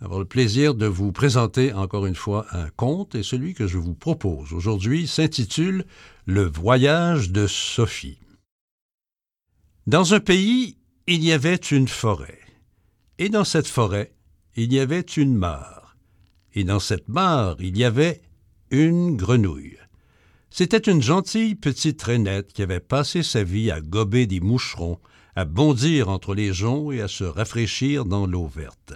avoir 0.00 0.20
le 0.20 0.24
plaisir 0.24 0.74
de 0.74 0.86
vous 0.86 1.12
présenter 1.12 1.74
encore 1.74 2.06
une 2.06 2.14
fois 2.14 2.46
un 2.52 2.70
conte 2.70 3.14
et 3.14 3.22
celui 3.22 3.52
que 3.52 3.66
je 3.66 3.76
vous 3.76 3.92
propose 3.92 4.54
aujourd'hui 4.54 5.06
s'intitule 5.06 5.84
Le 6.24 6.44
voyage 6.44 7.30
de 7.30 7.46
Sophie. 7.46 8.16
Dans 9.86 10.14
un 10.14 10.20
pays, 10.20 10.78
il 11.06 11.22
y 11.22 11.32
avait 11.32 11.56
une 11.56 11.88
forêt. 11.88 12.40
Et 13.18 13.28
dans 13.28 13.44
cette 13.44 13.68
forêt, 13.68 14.14
il 14.56 14.72
y 14.72 14.80
avait 14.80 15.00
une 15.00 15.34
mare. 15.34 15.94
Et 16.54 16.64
dans 16.64 16.80
cette 16.80 17.10
mare, 17.10 17.56
il 17.60 17.76
y 17.76 17.84
avait 17.84 18.22
une 18.70 19.14
grenouille. 19.14 19.79
C'était 20.50 20.78
une 20.78 21.00
gentille 21.00 21.54
petite 21.54 22.02
rainette 22.02 22.52
qui 22.52 22.62
avait 22.62 22.80
passé 22.80 23.22
sa 23.22 23.44
vie 23.44 23.70
à 23.70 23.80
gober 23.80 24.26
des 24.26 24.40
moucherons, 24.40 24.98
à 25.36 25.44
bondir 25.44 26.08
entre 26.08 26.34
les 26.34 26.52
joncs 26.52 26.92
et 26.92 27.00
à 27.00 27.08
se 27.08 27.24
rafraîchir 27.24 28.04
dans 28.04 28.26
l'eau 28.26 28.46
verte. 28.46 28.92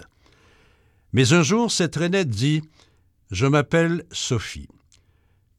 Mais 1.12 1.32
un 1.32 1.42
jour, 1.42 1.70
cette 1.70 1.94
rainette 1.94 2.28
dit 2.28 2.62
Je 3.30 3.46
m'appelle 3.46 4.04
Sophie. 4.10 4.68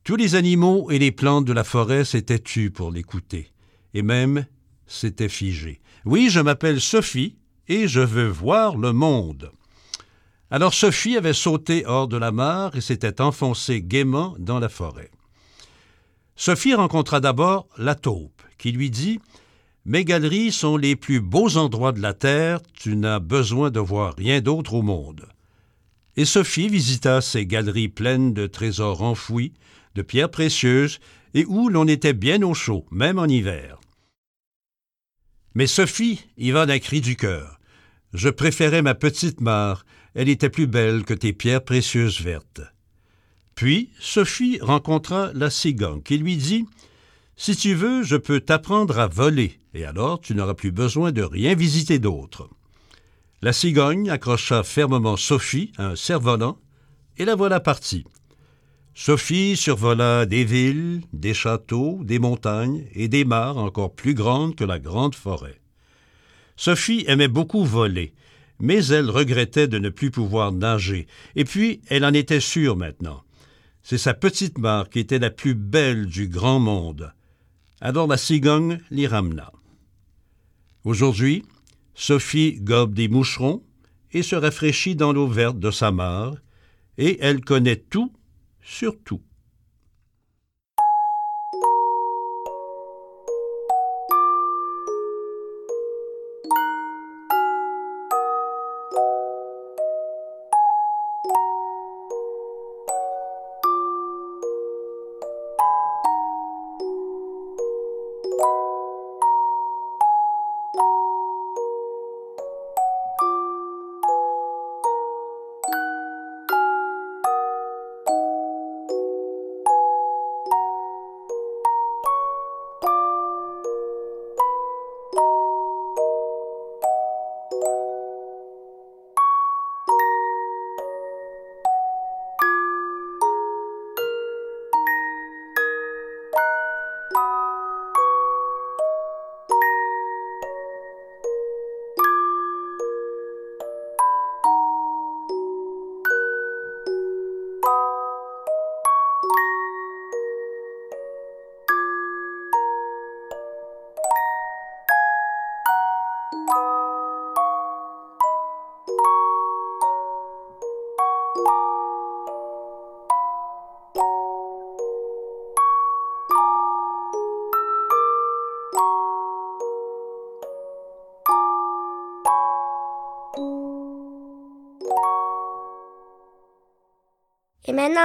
Tous 0.04 0.18
les 0.18 0.36
animaux 0.36 0.92
et 0.92 1.00
les 1.00 1.14
plantes 1.14 1.46
de 1.46 1.54
la 1.54 1.64
forêt 1.64 2.04
s'étaient 2.04 2.40
tus 2.40 2.72
pour 2.72 2.92
l'écouter, 2.92 3.52
et 3.94 4.02
même 4.02 4.46
s'étaient 4.86 5.30
figés. 5.30 5.82
Oui, 6.04 6.30
je 6.30 6.42
m'appelle 6.42 6.82
Sophie, 6.82 7.38
et 7.68 7.88
je 7.88 8.02
veux 8.02 8.28
voir 8.28 8.78
le 8.78 8.92
monde. 8.92 9.50
Alors 10.52 10.74
Sophie 10.74 11.18
avait 11.18 11.34
sauté 11.34 11.86
hors 11.88 12.08
de 12.08 12.18
la 12.18 12.32
mare 12.32 12.76
et 12.76 12.82
s'était 12.82 13.22
enfoncée 13.22 13.82
gaiement 13.82 14.36
dans 14.38 14.60
la 14.60 14.70
forêt. 14.70 15.10
Sophie 16.38 16.74
rencontra 16.74 17.22
d'abord 17.22 17.68
la 17.78 17.96
taupe, 17.96 18.42
qui 18.58 18.72
lui 18.72 18.90
dit 18.90 19.20
Mes 19.86 20.04
galeries 20.04 20.52
sont 20.52 20.76
les 20.76 20.96
plus 20.96 21.22
beaux 21.22 21.56
endroits 21.56 21.94
de 21.94 22.02
la 22.02 22.14
terre, 22.14 22.60
tu 22.74 22.98
n'as 22.98 23.20
besoin 23.20 23.72
de 23.72 23.80
voir 23.80 24.16
rien 24.18 24.42
d'autre 24.42 24.74
au 24.74 24.82
monde. 24.82 25.28
Et 26.18 26.26
Sophie 26.26 26.68
visita 26.68 27.22
ces 27.22 27.46
galeries 27.46 27.88
pleines 27.88 28.34
de 28.34 28.48
trésors 28.48 29.02
enfouis, 29.02 29.54
de 29.96 30.02
pierres 30.02 30.32
précieuses, 30.32 31.00
et 31.34 31.46
où 31.46 31.70
l'on 31.70 31.88
était 31.88 32.14
bien 32.14 32.42
au 32.42 32.54
chaud, 32.54 32.86
même 32.92 33.20
en 33.20 33.26
hiver. 33.26 33.80
Mais 35.54 35.68
Sophie 35.68 36.26
y 36.38 36.52
va 36.52 36.66
d'un 36.66 36.80
cri 36.80 37.00
du 37.00 37.16
cœur. 37.16 37.60
Je 38.14 38.30
préférais 38.30 38.82
ma 38.82 38.94
petite 38.94 39.40
mare, 39.40 39.86
elle 40.16 40.30
était 40.30 40.50
plus 40.50 40.68
belle 40.68 41.04
que 41.04 41.14
tes 41.14 41.34
pierres 41.34 41.64
précieuses 41.64 42.22
vertes. 42.22 42.62
Puis 43.56 43.90
Sophie 44.00 44.60
rencontra 44.62 45.32
la 45.34 45.50
cigogne 45.50 46.02
qui 46.02 46.18
lui 46.18 46.36
dit 46.36 46.66
Si 47.38 47.56
tu 47.56 47.74
veux, 47.74 48.04
je 48.04 48.18
peux 48.18 48.42
t'apprendre 48.42 49.00
à 49.00 49.08
voler, 49.08 49.60
et 49.74 49.86
alors 49.86 50.20
tu 50.20 50.36
n'auras 50.36 50.56
plus 50.56 50.72
besoin 50.72 51.14
de 51.14 51.22
rien 51.22 51.56
visiter 51.56 51.98
d'autre. 51.98 52.50
La 53.42 53.54
cigogne 53.54 54.10
accrocha 54.10 54.64
fermement 54.64 55.16
Sophie 55.16 55.72
à 55.78 55.88
un 55.88 55.96
cerf-volant, 55.96 56.60
et 57.18 57.24
la 57.24 57.36
voilà 57.36 57.62
partie. 57.62 58.06
Sophie 58.94 59.56
survola 59.56 60.26
des 60.26 60.44
villes, 60.44 61.02
des 61.14 61.34
châteaux, 61.34 62.00
des 62.04 62.20
montagnes 62.20 62.86
et 62.94 63.08
des 63.08 63.26
mares 63.26 63.58
encore 63.58 63.94
plus 63.94 64.14
grandes 64.14 64.56
que 64.56 64.64
la 64.64 64.80
grande 64.80 65.16
forêt. 65.16 65.60
Sophie 66.58 67.04
aimait 67.08 67.28
beaucoup 67.28 67.66
voler, 67.66 68.14
mais 68.60 68.86
elle 68.88 69.10
regrettait 69.10 69.68
de 69.68 69.80
ne 69.80 69.90
plus 69.90 70.12
pouvoir 70.12 70.52
nager, 70.54 71.08
et 71.36 71.44
puis 71.44 71.82
elle 71.90 72.06
en 72.06 72.14
était 72.14 72.40
sûre 72.40 72.78
maintenant. 72.78 73.25
C'est 73.88 74.00
sa 74.00 74.16
petite 74.16 74.58
mare 74.58 74.90
qui 74.90 74.98
était 74.98 75.20
la 75.20 75.30
plus 75.30 75.54
belle 75.54 76.08
du 76.08 76.28
grand 76.28 76.60
monde. 76.60 77.14
Alors 77.80 78.08
la 78.08 78.18
cigogne 78.18 78.80
l'y 78.90 79.06
ramena. 79.06 79.52
Aujourd'hui, 80.86 81.44
Sophie 81.94 82.60
gobe 82.60 82.96
des 82.96 83.08
moucherons 83.08 83.64
et 84.12 84.24
se 84.24 84.36
rafraîchit 84.36 84.96
dans 84.96 85.14
l'eau 85.14 85.28
verte 85.28 85.60
de 85.60 85.70
sa 85.70 85.92
mare, 85.92 86.34
et 86.98 87.20
elle 87.22 87.42
connaît 87.42 87.76
tout 87.76 88.12
sur 88.60 89.00
tout. 89.04 89.22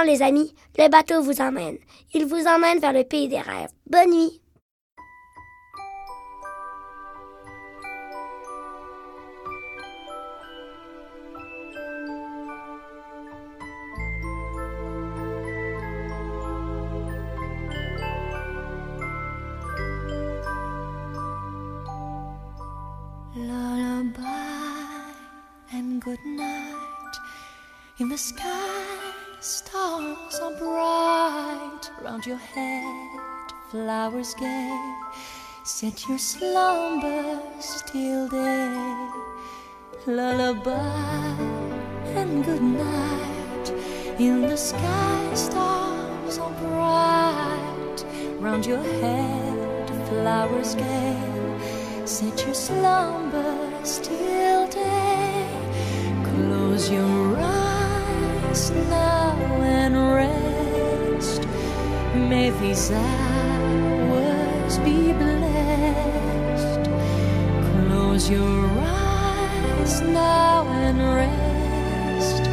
Les 0.03 0.23
amis, 0.23 0.53
le 0.79 0.89
bateau 0.89 1.21
vous 1.21 1.41
emmène. 1.41 1.77
Il 2.13 2.25
vous 2.25 2.47
emmène 2.47 2.79
vers 2.79 2.91
le 2.91 3.03
pays 3.03 3.27
des 3.27 3.39
rêves. 3.39 3.69
Bonne 3.87 4.09
nuit. 4.09 4.40
Set 36.01 36.09
your 36.09 36.17
slumbers 36.17 37.83
till 37.85 38.27
day. 38.27 39.07
Lullaby 40.07 41.37
and 42.17 42.43
good 42.43 42.63
night. 42.63 43.69
In 44.17 44.41
the 44.41 44.57
sky, 44.57 45.31
stars 45.35 46.39
are 46.39 46.49
bright. 46.53 48.05
Round 48.39 48.65
your 48.65 48.81
head, 48.81 49.89
flowers 50.09 50.73
gay. 50.73 51.21
Set 52.05 52.45
your 52.47 52.55
slumbers 52.55 53.99
till 53.99 54.67
day. 54.69 55.45
Close 56.23 56.89
your 56.89 57.37
eyes 57.37 58.71
now 58.89 59.37
and 59.61 59.95
rest. 60.15 61.43
May 62.15 62.49
these 62.59 62.89
hours 62.89 64.79
be 64.79 65.13
blessed. 65.13 65.30
Your 68.31 68.65
eyes 68.79 69.99
now 70.01 70.65
and 70.85 70.99
rest. 71.19 72.43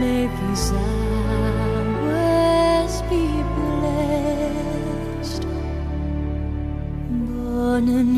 May 0.00 0.22
these 0.38 0.68
hours 0.84 2.14
be 3.08 3.24
blessed. 3.56 5.44
Bonne 7.08 8.15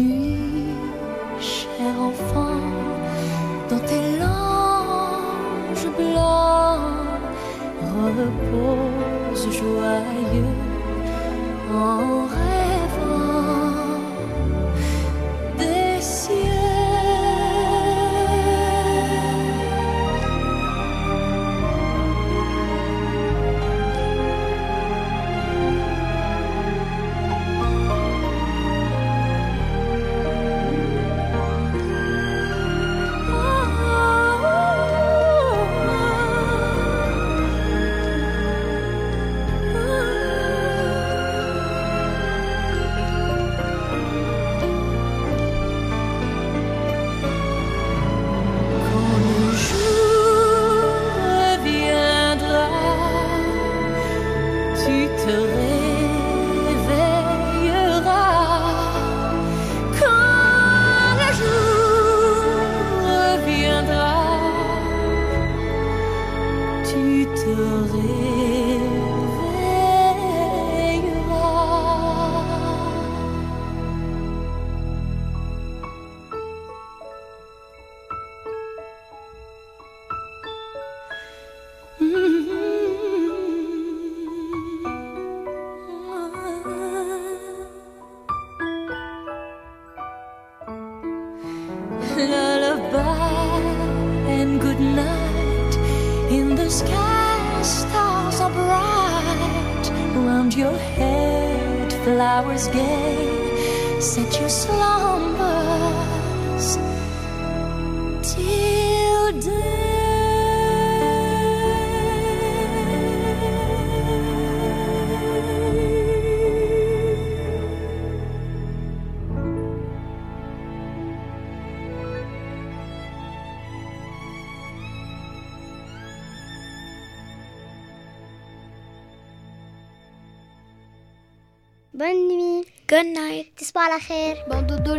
Bom, 134.47 134.63
Dudu, 134.63 134.95